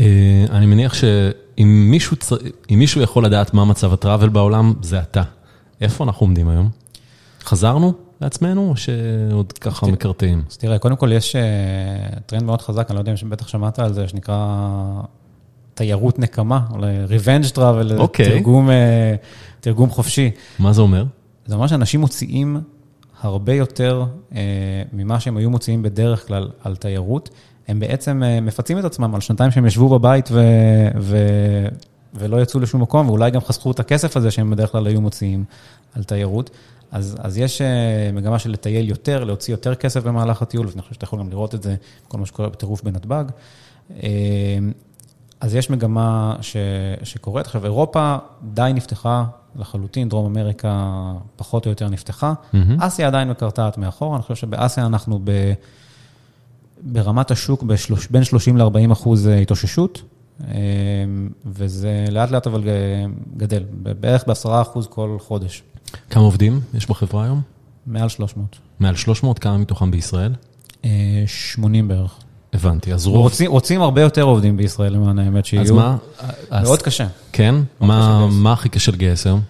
אה, 0.00 0.44
אני 0.50 0.66
מניח 0.66 0.94
שאם 0.94 1.86
מישהו, 1.90 2.16
מישהו 2.70 3.00
יכול 3.00 3.24
לדעת 3.24 3.54
מה 3.54 3.64
מצב 3.64 3.92
הטראבל 3.92 4.28
בעולם, 4.28 4.74
זה 4.82 4.98
אתה. 4.98 5.22
איפה 5.80 6.04
אנחנו 6.04 6.26
עומדים 6.26 6.48
היום? 6.48 6.70
חזרנו 7.44 7.92
לעצמנו, 8.20 8.70
או 8.70 8.76
שעוד 8.76 9.52
ככה 9.52 9.86
מקרטעים? 9.86 10.42
אז 10.50 10.56
תראה, 10.56 10.78
קודם 10.78 10.96
כל 10.96 11.12
יש 11.12 11.36
אה, 11.36 11.40
טרנד 12.26 12.42
מאוד 12.42 12.62
חזק, 12.62 12.90
אני 12.90 12.94
לא 12.94 13.00
יודע 13.00 13.14
אם 13.22 13.30
בטח 13.30 13.48
שמעת 13.48 13.78
על 13.78 13.92
זה, 13.92 14.08
שנקרא 14.08 15.00
תיירות 15.74 16.18
נקמה, 16.18 16.60
או 16.70 16.78
revenge 16.78 17.56
travel. 17.56 17.98
אוקיי. 17.98 18.26
תרגום, 18.26 18.70
תרגום 19.60 19.90
חופשי. 19.90 20.30
מה 20.58 20.72
זה 20.72 20.82
אומר? 20.82 21.04
זה 21.46 21.54
אומר 21.54 21.66
שאנשים 21.66 22.00
מוציאים 22.00 22.60
הרבה 23.22 23.54
יותר 23.54 24.04
אה, 24.34 24.82
ממה 24.92 25.20
שהם 25.20 25.36
היו 25.36 25.50
מוציאים 25.50 25.82
בדרך 25.82 26.26
כלל 26.26 26.50
על 26.64 26.76
תיירות. 26.76 27.30
הם 27.68 27.80
בעצם 27.80 28.22
אה, 28.22 28.40
מפצים 28.40 28.78
את 28.78 28.84
עצמם 28.84 29.14
על 29.14 29.20
שנתיים 29.20 29.50
שהם 29.50 29.66
ישבו 29.66 29.88
בבית 29.88 30.28
ו, 30.32 30.40
ו, 31.00 31.16
ולא 32.14 32.42
יצאו 32.42 32.60
לשום 32.60 32.82
מקום, 32.82 33.08
ואולי 33.08 33.30
גם 33.30 33.40
חסכו 33.40 33.70
את 33.70 33.80
הכסף 33.80 34.16
הזה 34.16 34.30
שהם 34.30 34.50
בדרך 34.50 34.72
כלל 34.72 34.86
היו 34.86 35.00
מוציאים 35.00 35.44
על 35.94 36.04
תיירות. 36.04 36.50
אז, 36.90 37.16
אז 37.20 37.38
יש 37.38 37.62
אה, 37.62 38.10
מגמה 38.12 38.38
של 38.38 38.50
לטייל 38.50 38.88
יותר, 38.88 39.24
להוציא 39.24 39.54
יותר 39.54 39.74
כסף 39.74 40.02
במהלך 40.02 40.42
הטיול, 40.42 40.66
ואני 40.66 40.82
חושב 40.82 40.94
שאתה 40.94 41.04
יכול 41.04 41.18
גם 41.18 41.30
לראות 41.30 41.54
את 41.54 41.62
זה, 41.62 41.74
כל 42.08 42.18
מה 42.18 42.26
שקורה 42.26 42.48
בטירוף 42.48 42.82
בנתב"ג. 42.82 43.24
אה, 44.02 44.08
אז 45.40 45.54
יש 45.54 45.70
מגמה 45.70 46.36
ש, 46.40 46.56
שקורית. 47.02 47.46
עכשיו, 47.46 47.64
אירופה 47.64 48.16
די 48.42 48.70
נפתחה 48.74 49.24
לחלוטין, 49.56 50.08
דרום 50.08 50.36
אמריקה 50.36 51.12
פחות 51.36 51.66
או 51.66 51.70
יותר 51.70 51.88
נפתחה. 51.88 52.32
Mm-hmm. 52.32 52.56
אסיה 52.78 53.06
עדיין 53.06 53.30
מקרטעת 53.30 53.78
מאחור, 53.78 54.14
אני 54.16 54.22
חושב 54.22 54.34
שבאסיה 54.34 54.86
אנחנו 54.86 55.20
ב, 55.24 55.52
ברמת 56.82 57.30
השוק 57.30 57.62
בשלוש, 57.62 58.06
בין 58.10 58.24
30 58.24 58.56
ל-40 58.56 58.92
אחוז 58.92 59.28
אה, 59.28 59.38
התאוששות, 59.38 60.02
אה, 60.44 60.54
וזה 61.46 62.04
לאט 62.10 62.30
לאט 62.30 62.46
אבל 62.46 62.64
גדל, 63.36 63.64
בערך 64.00 64.24
ב-10 64.26 64.62
אחוז 64.62 64.86
כל 64.86 65.16
חודש. 65.20 65.62
כמה 66.10 66.22
עובדים 66.22 66.60
יש 66.74 66.86
בחברה 66.86 67.24
היום? 67.24 67.40
מעל 67.86 68.08
300. 68.08 68.58
מעל 68.80 68.96
300? 68.96 69.38
כמה 69.38 69.58
מתוכם 69.58 69.90
בישראל? 69.90 70.32
80 71.26 71.90
אה, 71.90 71.96
בערך. 71.96 72.18
הבנתי, 72.52 72.92
אז 72.94 73.06
רוב... 73.06 73.16
רוצים, 73.16 73.50
רוצים 73.50 73.82
הרבה 73.82 74.00
יותר 74.00 74.22
עובדים 74.22 74.56
בישראל, 74.56 74.92
למען 74.92 75.18
האמת, 75.18 75.46
שיהיו. 75.46 75.62
אז 75.62 75.70
מה? 75.70 75.96
מאוד. 76.62 76.82
קשה. 76.82 77.06
כן? 77.32 77.54
מה, 77.80 78.26
קשה 78.28 78.36
מה 78.40 78.52
הכי 78.52 78.68
קשה 78.68 78.92
לגייס 78.92 79.26
היום? 79.26 79.40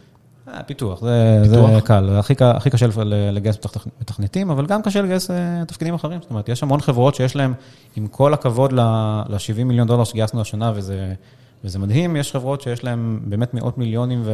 אה, 0.48 0.62
פיתוח, 0.62 1.00
זה? 1.00 1.44
זה 1.44 1.60
קל. 1.84 2.10
הכי, 2.18 2.34
הכי 2.40 2.70
קשה 2.70 2.86
לגייס 3.06 3.56
מתכנתים, 4.00 4.50
אבל 4.50 4.66
גם 4.66 4.82
קשה 4.82 5.02
לגייס 5.02 5.30
אה, 5.30 5.62
תפקידים 5.66 5.94
אחרים. 5.94 6.20
זאת 6.20 6.30
אומרת, 6.30 6.48
יש 6.48 6.62
המון 6.62 6.80
חברות 6.80 7.14
שיש 7.14 7.36
להן, 7.36 7.52
עם 7.96 8.06
כל 8.06 8.34
הכבוד 8.34 8.72
ל-70 8.72 9.64
מיליון 9.64 9.88
דולר 9.88 10.04
שגייסנו 10.04 10.40
השנה, 10.40 10.72
וזה, 10.74 11.12
וזה 11.64 11.78
מדהים, 11.78 12.16
יש 12.16 12.32
חברות 12.32 12.60
שיש 12.60 12.84
להן 12.84 13.18
באמת 13.24 13.54
מאות 13.54 13.78
מיליונים 13.78 14.22
ו... 14.24 14.32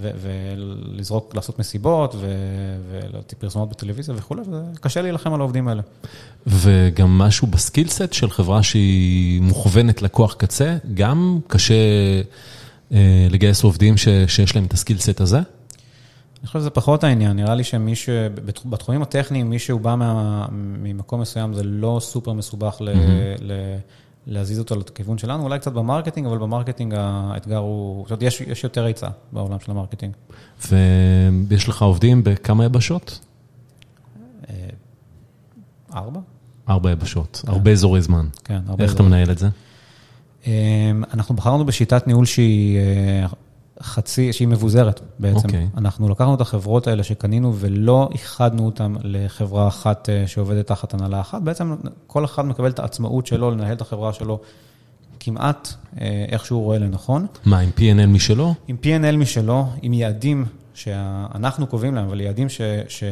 ולזרוק, 0.00 1.34
לעשות 1.34 1.58
מסיבות, 1.58 2.14
ולהוציא 2.90 3.38
פרסומות 3.40 3.70
בטלוויזיה 3.70 4.14
וכולי, 4.18 4.42
וקשה 4.74 5.02
להילחם 5.02 5.34
על 5.34 5.40
העובדים 5.40 5.68
האלה. 5.68 5.82
וגם 6.46 7.18
משהו 7.18 7.46
בסקילסט 7.46 8.12
של 8.12 8.30
חברה 8.30 8.62
שהיא 8.62 9.42
מוכוונת 9.42 10.02
לקוח 10.02 10.34
קצה, 10.34 10.76
גם 10.94 11.38
קשה 11.46 11.74
אה, 12.92 13.26
לגייס 13.30 13.64
עובדים 13.64 13.96
שיש 14.26 14.56
להם 14.56 14.64
את 14.64 14.72
ה 14.72 14.77
skillset 14.77 15.20
הזה? 15.20 15.38
אני 16.40 16.46
חושב 16.46 16.58
שזה 16.58 16.70
פחות 16.70 17.04
העניין, 17.04 17.36
נראה 17.36 17.54
לי 17.54 17.64
שמי 17.64 17.96
ש... 17.96 18.08
בתחומים 18.64 19.02
הטכניים, 19.02 19.50
מי 19.50 19.58
שהוא 19.58 19.80
בא 19.80 19.94
מה, 19.94 20.46
ממקום 20.52 21.20
מסוים, 21.20 21.54
זה 21.54 21.62
לא 21.64 21.98
סופר 22.02 22.32
מסובך. 22.32 22.80
Mm-hmm. 22.80 22.84
ל 23.40 23.52
להזיז 24.28 24.58
אותו 24.58 24.76
לכיוון 24.76 25.18
שלנו, 25.18 25.42
אולי 25.42 25.58
קצת 25.58 25.72
ב 25.72 25.77
marketing, 25.77 26.26
אבל 26.26 26.38
ב 26.38 26.44
marketing 26.44 26.94
האתגר 26.96 27.56
הוא, 27.56 28.02
זאת 28.02 28.10
אומרת, 28.10 28.22
יש, 28.22 28.40
יש 28.40 28.64
יותר 28.64 28.84
היצע 28.84 29.08
בעולם 29.32 29.60
של 29.60 29.70
ה 29.70 29.74
marketing. 29.74 30.12
ויש 30.68 31.68
לך 31.68 31.82
עובדים 31.82 32.24
בכמה 32.24 32.64
יבשות? 32.64 33.20
אה, 34.48 34.54
ארבע. 35.94 36.20
ארבע 36.68 36.90
יבשות, 36.90 37.40
כן. 37.44 37.52
הרבה 37.52 37.70
אזורי 37.70 38.02
זמן. 38.02 38.26
כן, 38.44 38.54
הרבה 38.54 38.64
אזורי. 38.72 38.84
איך 38.84 38.94
אתה 38.94 39.02
מנהל 39.02 39.30
את 39.30 39.38
זה? 39.38 39.48
אה, 40.46 40.90
אנחנו 41.14 41.34
בחרנו 41.34 41.64
בשיטת 41.64 42.06
ניהול 42.06 42.26
שהיא 42.26 42.78
אה, 42.78 43.26
חצי, 43.82 44.32
שהיא 44.32 44.48
מבוזרת 44.48 45.00
בעצם. 45.18 45.38
Okay. 45.38 45.44
אוקיי. 45.44 45.68
אנחנו 45.76 46.08
לקחנו 46.08 46.34
את 46.34 46.40
החברות 46.40 46.86
האלה 46.86 47.02
שקנינו 47.02 47.54
ולא 47.56 48.08
איחדנו 48.12 48.66
אותן 48.66 48.94
לחברה 49.02 49.68
אחת 49.68 50.08
אה, 50.08 50.26
שעובדת 50.26 50.66
תחת 50.66 50.94
הנהלה 50.94 51.20
אחת. 51.20 51.42
בעצם 51.42 51.76
כל 52.06 52.24
אחד 52.24 52.46
מקבל 52.46 52.70
את 52.70 52.78
העצמאות 52.78 53.26
שלו 53.26 53.50
לנהל 53.50 53.72
את 53.72 53.80
החברה 53.80 54.12
שלו 54.12 54.40
כמעט 55.20 55.68
איך 56.28 56.46
שהוא 56.46 56.62
רואה 56.62 56.78
לנכון. 56.78 57.26
מה, 57.44 57.58
עם 57.58 57.70
P&L 57.76 58.06
משלו? 58.06 58.54
עם 58.68 58.76
P&L 58.82 59.16
משלו, 59.16 59.66
עם 59.82 59.92
יעדים 59.92 60.44
שאנחנו 60.78 61.66
קובעים 61.66 61.94
להם, 61.94 62.06
אבל 62.06 62.20
יעדים 62.20 62.48
ש, 62.48 62.60
ש, 62.88 63.04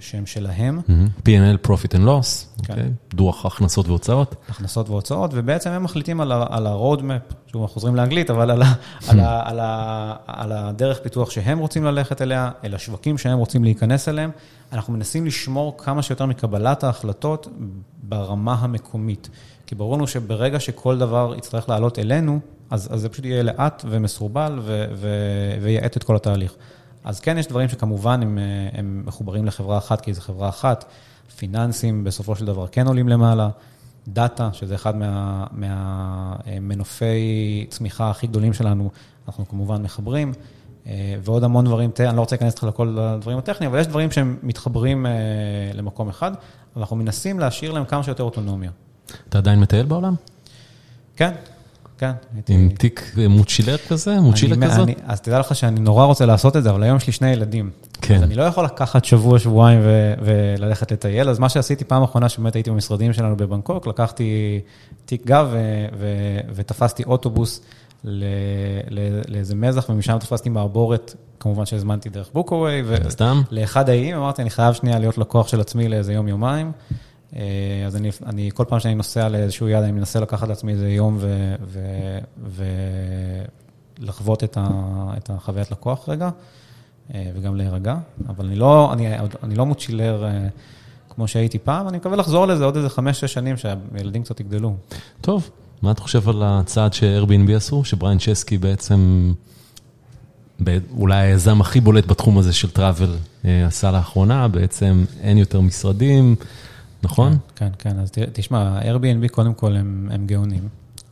שהם 0.00 0.26
שלהם. 0.26 0.80
P&L, 1.24 1.66
Profit 1.66 1.92
and 1.92 2.06
Loss, 2.06 2.62
כן. 2.62 2.74
okay. 2.74 3.14
דוח 3.14 3.46
הכנסות 3.46 3.88
והוצאות. 3.88 4.34
הכנסות 4.48 4.88
והוצאות, 4.88 5.30
ובעצם 5.34 5.70
הם 5.70 5.84
מחליטים 5.84 6.20
על, 6.20 6.32
על 6.32 6.66
ה-roadmap, 6.66 7.34
שוב, 7.46 7.62
אנחנו 7.62 7.74
חוזרים 7.74 7.96
לאנגלית, 7.96 8.30
אבל 8.30 8.50
על, 8.50 8.62
על, 9.08 9.20
על, 9.20 9.60
ה, 9.60 10.14
על 10.26 10.52
הדרך 10.52 11.00
פיתוח 11.02 11.30
שהם 11.30 11.58
רוצים 11.58 11.84
ללכת 11.84 12.22
אליה, 12.22 12.50
אל 12.64 12.74
השווקים 12.74 13.18
שהם 13.18 13.38
רוצים 13.38 13.64
להיכנס 13.64 14.08
אליהם. 14.08 14.30
אנחנו 14.72 14.92
מנסים 14.92 15.26
לשמור 15.26 15.74
כמה 15.78 16.02
שיותר 16.02 16.26
מקבלת 16.26 16.84
ההחלטות 16.84 17.48
ברמה 18.02 18.54
המקומית. 18.54 19.28
כי 19.66 19.74
ברור 19.74 19.96
לנו 19.96 20.06
שברגע 20.06 20.60
שכל 20.60 20.98
דבר 20.98 21.34
יצטרך 21.36 21.68
לעלות 21.68 21.98
אלינו, 21.98 22.40
אז, 22.70 22.88
אז 22.92 23.00
זה 23.00 23.08
פשוט 23.08 23.24
יהיה 23.24 23.42
לאט 23.42 23.84
ומסורבל 23.88 24.60
ויאט 25.60 25.96
את 25.96 26.02
כל 26.02 26.16
התהליך. 26.16 26.54
אז 27.06 27.20
כן, 27.20 27.38
יש 27.38 27.46
דברים 27.46 27.68
שכמובן 27.68 28.22
הם, 28.22 28.38
הם 28.72 29.02
מחוברים 29.06 29.44
לחברה 29.44 29.78
אחת, 29.78 30.00
כי 30.00 30.14
זו 30.14 30.20
חברה 30.20 30.48
אחת. 30.48 30.84
פיננסים 31.36 32.04
בסופו 32.04 32.36
של 32.36 32.44
דבר 32.44 32.66
כן 32.66 32.86
עולים 32.86 33.08
למעלה. 33.08 33.48
דאטה, 34.08 34.48
שזה 34.52 34.74
אחד 34.74 34.96
מה, 34.96 35.46
מהמנופי 35.52 37.66
צמיחה 37.70 38.10
הכי 38.10 38.26
גדולים 38.26 38.52
שלנו, 38.52 38.90
אנחנו 39.28 39.48
כמובן 39.48 39.82
מחברים. 39.82 40.32
ועוד 41.22 41.44
המון 41.44 41.64
דברים, 41.64 41.90
אני 42.00 42.16
לא 42.16 42.20
רוצה 42.20 42.36
להיכנס 42.36 42.52
איתך 42.52 42.64
לכל 42.64 42.98
הדברים 42.98 43.38
הטכניים, 43.38 43.72
אבל 43.72 43.80
יש 43.80 43.86
דברים 43.86 44.10
שהם 44.10 44.36
מתחברים 44.42 45.06
למקום 45.74 46.08
אחד, 46.08 46.32
ואנחנו 46.76 46.96
מנסים 46.96 47.38
להשאיר 47.38 47.72
להם 47.72 47.84
כמה 47.84 48.02
שיותר 48.02 48.22
אוטונומיה. 48.22 48.70
אתה 49.28 49.38
עדיין 49.38 49.60
מטייל 49.60 49.86
בעולם? 49.86 50.14
כן, 51.16 51.32
כן. 51.98 52.12
עם 52.48 52.68
תיק 52.78 53.14
מוצ'ילר 53.28 53.76
כזה, 53.88 54.20
מוצ'ילה 54.20 54.66
כזאת? 54.66 54.88
אז 55.06 55.20
תדע 55.20 55.38
לך 55.38 55.54
שאני 55.54 55.80
נורא 55.80 56.04
רוצה 56.04 56.26
לעשות 56.26 56.56
את 56.56 56.62
זה, 56.62 56.70
אבל 56.70 56.82
היום 56.82 56.96
יש 56.96 57.06
לי 57.06 57.12
שני 57.12 57.30
ילדים. 57.30 57.70
כן. 58.00 58.14
אז 58.14 58.22
אני 58.22 58.34
לא 58.34 58.42
יכול 58.42 58.64
לקחת 58.64 59.04
שבוע, 59.04 59.38
שבועיים 59.38 59.80
וללכת 60.20 60.92
לטייל, 60.92 61.28
אז 61.28 61.38
מה 61.38 61.48
שעשיתי 61.48 61.84
פעם 61.84 62.02
אחרונה, 62.02 62.28
שבאמת 62.28 62.54
הייתי 62.54 62.70
במשרדים 62.70 63.12
שלנו 63.12 63.36
בבנקוק, 63.36 63.86
לקחתי 63.86 64.60
תיק 65.04 65.26
גב 65.26 65.54
ותפסתי 66.54 67.04
אוטובוס 67.04 67.60
לאיזה 69.28 69.54
מזח, 69.54 69.86
ומשם 69.88 70.18
תפסתי 70.20 70.48
מעבורת, 70.48 71.14
כמובן 71.40 71.66
שהזמנתי 71.66 72.08
דרך 72.08 72.30
בוקווי. 72.32 72.82
לאחד 73.50 73.88
האיים, 73.88 74.16
אמרתי, 74.16 74.42
אני 74.42 74.50
חייב 74.50 74.74
שנייה 74.74 74.98
להיות 74.98 75.18
לקוח 75.18 75.48
של 75.48 75.60
עצמי 75.60 75.88
לאיזה 75.88 76.12
יום-יומיים. 76.12 76.72
אז 77.86 77.96
אני, 77.96 78.10
אני, 78.26 78.50
כל 78.54 78.64
פעם 78.68 78.80
שאני 78.80 78.94
נוסע 78.94 79.28
לאיזשהו 79.28 79.68
יעד, 79.68 79.82
אני 79.82 79.92
מנסה 79.92 80.20
לקחת 80.20 80.48
לעצמי 80.48 80.72
איזה 80.72 80.88
יום 80.90 81.18
ולחוות 83.98 84.44
את, 84.44 84.58
את 85.16 85.30
החוויית 85.30 85.70
לקוח 85.70 86.08
רגע, 86.08 86.30
וגם 87.14 87.56
להירגע, 87.56 87.96
אבל 88.28 88.46
אני 88.46 88.56
לא, 88.56 88.92
אני, 88.92 89.18
אני 89.42 89.54
לא 89.54 89.66
מוצ'ילר 89.66 90.24
כמו 91.10 91.28
שהייתי 91.28 91.58
פעם, 91.58 91.88
אני 91.88 91.96
מקווה 91.96 92.16
לחזור 92.16 92.46
לזה 92.46 92.64
עוד 92.64 92.76
איזה 92.76 92.88
חמש-שש 92.88 93.32
שנים, 93.32 93.56
שהילדים 93.56 94.22
קצת 94.22 94.40
יגדלו. 94.40 94.74
טוב, 95.20 95.50
מה 95.82 95.90
אתה 95.90 96.00
חושב 96.02 96.28
על 96.28 96.42
הצעד 96.44 96.92
ש-Airbnb 96.92 97.52
עשו, 97.56 97.84
שבריין 97.84 98.18
צ'סקי 98.18 98.58
בעצם, 98.58 99.32
אולי 100.96 101.16
היזם 101.16 101.60
הכי 101.60 101.80
בולט 101.80 102.06
בתחום 102.06 102.38
הזה 102.38 102.52
של 102.52 102.70
טראבל 102.70 103.16
עשה 103.44 103.90
לאחרונה, 103.90 104.48
בעצם 104.48 105.04
אין 105.20 105.38
יותר 105.38 105.60
משרדים. 105.60 106.36
נכון? 107.02 107.32
כן, 107.56 107.68
כן, 107.78 107.90
כן, 107.90 107.98
אז 107.98 108.10
תשמע, 108.32 108.80
Airbnb 108.80 109.28
קודם 109.28 109.54
כל 109.54 109.76
הם, 109.76 110.08
הם 110.12 110.26
גאונים, 110.26 110.68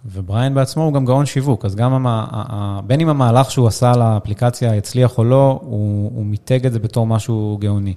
ובריין 0.06 0.54
בעצמו 0.54 0.84
הוא 0.84 0.92
גם 0.92 1.04
גאון 1.04 1.26
שיווק, 1.26 1.64
אז 1.64 1.74
גם 1.74 1.92
המה, 1.92 2.80
בין 2.86 3.00
אם 3.00 3.08
המהלך 3.08 3.50
שהוא 3.50 3.66
עשה 3.68 3.92
לאפליקציה 3.96 4.74
הצליח 4.74 5.18
או 5.18 5.24
לא, 5.24 5.60
הוא, 5.62 6.10
הוא 6.14 6.26
מיתג 6.26 6.66
את 6.66 6.72
זה 6.72 6.78
בתור 6.78 7.06
משהו 7.06 7.58
גאוני. 7.60 7.94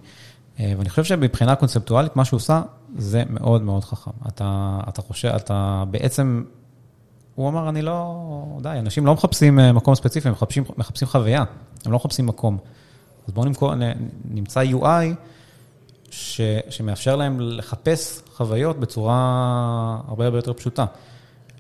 אה, 0.60 0.74
ואני 0.78 0.90
חושב 0.90 1.04
שמבחינה 1.04 1.56
קונספטואלית, 1.56 2.16
מה 2.16 2.26
שהוא 2.26 2.38
עושה, 2.38 2.62
זה 2.98 3.24
מאוד 3.30 3.62
מאוד 3.62 3.84
חכם. 3.84 4.12
אתה, 4.28 4.80
אתה 4.90 5.02
חושב, 5.02 5.28
אתה 5.28 5.84
בעצם, 5.92 6.44
הוא 7.36 7.50
אמר, 7.50 7.70
אני 7.70 7.82
לא, 7.82 8.24
די, 8.62 8.76
אנשים 8.80 9.06
לא 9.06 9.14
מחפשים 9.14 9.60
אה, 9.60 9.74
מקום 9.74 9.96
ספציפי, 9.96 10.28
הם 10.28 10.34
מחפשים, 10.34 10.64
מחפשים 10.78 11.08
חוויה, 11.08 11.44
הם 11.86 11.92
לא 11.92 11.96
מחפשים 11.98 12.26
מקום. 12.26 12.58
אז 13.28 13.34
בואו 13.34 13.76
נמצא 14.26 14.64
UI, 14.64 15.16
ש, 16.12 16.42
שמאפשר 16.70 17.16
להם 17.16 17.40
לחפש 17.40 18.22
חוויות 18.36 18.80
בצורה 18.80 19.16
הרבה 20.08 20.26
הרבה 20.26 20.38
יותר 20.38 20.54
פשוטה. 20.54 20.86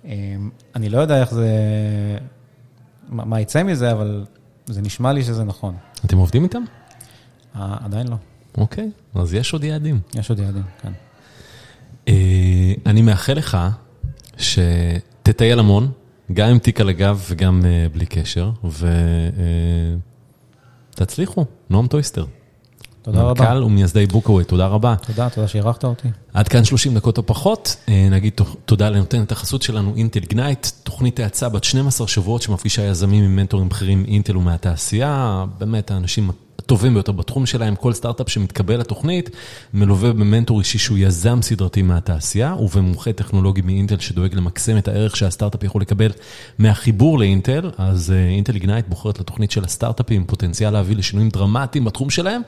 אמ, 0.05 0.49
אני 0.75 0.89
לא 0.89 0.99
יודע 0.99 1.21
איך 1.21 1.33
זה, 1.33 1.49
מה 3.09 3.41
יצא 3.41 3.63
מזה, 3.63 3.91
אבל 3.91 4.25
זה 4.65 4.81
נשמע 4.81 5.13
לי 5.13 5.23
שזה 5.23 5.43
נכון. 5.43 5.75
אתם 6.05 6.17
עובדים 6.17 6.43
איתם? 6.43 6.63
עדיין 7.53 8.07
לא. 8.07 8.15
אוקיי, 8.57 8.89
אז 9.15 9.33
יש 9.33 9.53
עוד 9.53 9.63
יעדים. 9.63 9.99
יש 10.15 10.29
עוד 10.29 10.39
יעדים, 10.39 10.63
כן. 10.81 10.91
אה, 12.07 12.73
אני 12.85 13.01
מאחל 13.01 13.33
לך 13.33 13.57
שתטייל 14.37 15.59
המון, 15.59 15.91
גם 16.33 16.49
עם 16.49 16.59
תיק 16.59 16.81
על 16.81 16.89
הגב 16.89 17.25
וגם 17.29 17.61
אה, 17.65 17.87
בלי 17.93 18.05
קשר, 18.05 18.51
ותצליחו, 20.93 21.45
נועם 21.69 21.87
טויסטר. 21.87 22.25
תודה 23.07 23.21
רבה. 23.21 23.53
מנכ"ל 23.53 23.63
ומייסד 23.63 24.05
Bookaway, 24.05 24.43
תודה 24.43 24.67
רבה. 24.67 24.95
תודה, 25.07 25.29
תודה 25.29 25.47
שאירחת 25.47 25.83
אותי. 25.83 26.07
עד 26.33 26.47
כאן 26.47 26.63
30 26.63 26.95
דקות 26.95 27.17
או 27.17 27.25
פחות. 27.25 27.75
אה, 27.89 28.07
נגיד 28.11 28.33
תודה 28.65 28.89
לנותנת 28.89 29.31
החסות 29.31 29.61
שלנו, 29.61 29.93
Intel 29.95 30.19
Ignite, 30.19 30.67
תוכנית 30.83 31.19
האצה 31.19 31.49
בת 31.49 31.63
12 31.63 32.07
שבועות 32.07 32.41
שמפגישה 32.41 32.81
יזמים 32.81 33.23
עם 33.23 33.35
מנטורים 33.35 33.69
בכירים 33.69 34.05
מאינטל 34.07 34.37
ומהתעשייה. 34.37 35.45
באמת, 35.57 35.91
האנשים 35.91 36.29
הטובים 36.59 36.93
ביותר 36.93 37.11
בתחום 37.11 37.45
שלהם, 37.45 37.75
כל 37.75 37.93
סטארט-אפ 37.93 38.29
שמתקבל 38.29 38.79
לתוכנית, 38.79 39.29
מלווה 39.73 40.13
במנטור 40.13 40.59
אישי 40.59 40.77
שהוא 40.77 40.97
יזם 40.97 41.41
סדרתי 41.41 41.81
מהתעשייה, 41.81 42.55
ובמומחה 42.59 43.13
טכנולוגי 43.13 43.61
מאינטל 43.61 43.99
שדואג 43.99 44.35
למקסם 44.35 44.77
את 44.77 44.87
הערך 44.87 45.15
שהסטארט-אפ 45.15 45.63
יכול 45.63 45.81
לקבל 45.81 46.11
מהחיבור 46.57 47.19
לאינטל, 47.19 47.71
אז 47.77 48.13
Intel 48.29 48.55
Ignite 48.55 48.87
בוחרת 48.87 49.19
לתוכנית 49.19 49.51
של 49.51 49.63
הסטארט-אפים, 49.63 50.25
פוטנציאל 50.25 50.69
להביא 50.73 50.95
לשינויים 50.95 51.29
דרמטיים 51.29 51.85
בתחום 51.85 52.09
שלהם, 52.09 52.41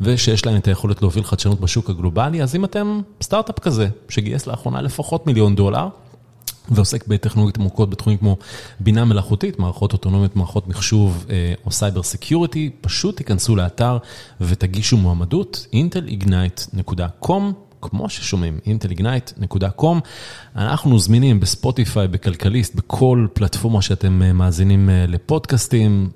ושיש 0.00 0.46
להם 0.46 0.56
את 0.56 0.68
היכולת 0.68 1.02
להוביל 1.02 1.24
חדשנות 1.24 1.60
בשוק 1.60 1.90
הגלובלי, 1.90 2.42
אז 2.42 2.54
אם 2.54 2.64
אתם 2.64 3.00
סטארט-אפ 3.22 3.58
כזה, 3.58 3.88
שגייס 4.08 4.46
לאחרונה 4.46 4.82
לפחות 4.82 5.26
מיליון 5.26 5.54
דולר, 5.54 5.88
ועוסק 6.70 7.06
בטכנולוגיות 7.06 7.58
עמוקות 7.58 7.90
בתחומים 7.90 8.18
כמו 8.18 8.36
בינה 8.80 9.04
מלאכותית, 9.04 9.58
מערכות 9.58 9.92
אוטונומיות, 9.92 10.36
מערכות 10.36 10.68
מחשוב 10.68 11.26
או 11.66 11.70
cyber 11.70 12.02
security, 12.02 12.70
פשוט 12.80 13.16
תיכנסו 13.16 13.56
לאתר 13.56 13.98
ותגישו 14.40 14.96
מועמדות, 14.96 15.66
intelignite.com. 15.72 17.42
כמו 17.84 18.08
ששומעים, 18.08 18.58
intelignite.com. 18.66 19.96
אנחנו 20.56 20.98
זמינים 20.98 21.40
בספוטיפיי, 21.40 22.08
בכלכליסט, 22.08 22.74
בכל 22.74 23.26
פלטפורמה 23.32 23.82
שאתם 23.82 24.36
מאזינים 24.36 24.88
לפודקאסטים. 25.08 26.10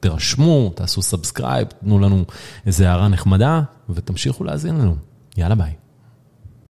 תירשמו, 0.00 0.72
תעשו 0.74 1.02
subscribe, 1.02 1.68
תנו 1.80 1.98
לנו 1.98 2.24
איזה 2.66 2.90
הערה 2.90 3.08
נחמדה 3.08 3.62
ותמשיכו 3.90 4.44
להאזין 4.44 4.76
לנו. 4.76 4.96
יאללה 5.36 5.54
ביי. 5.54 5.85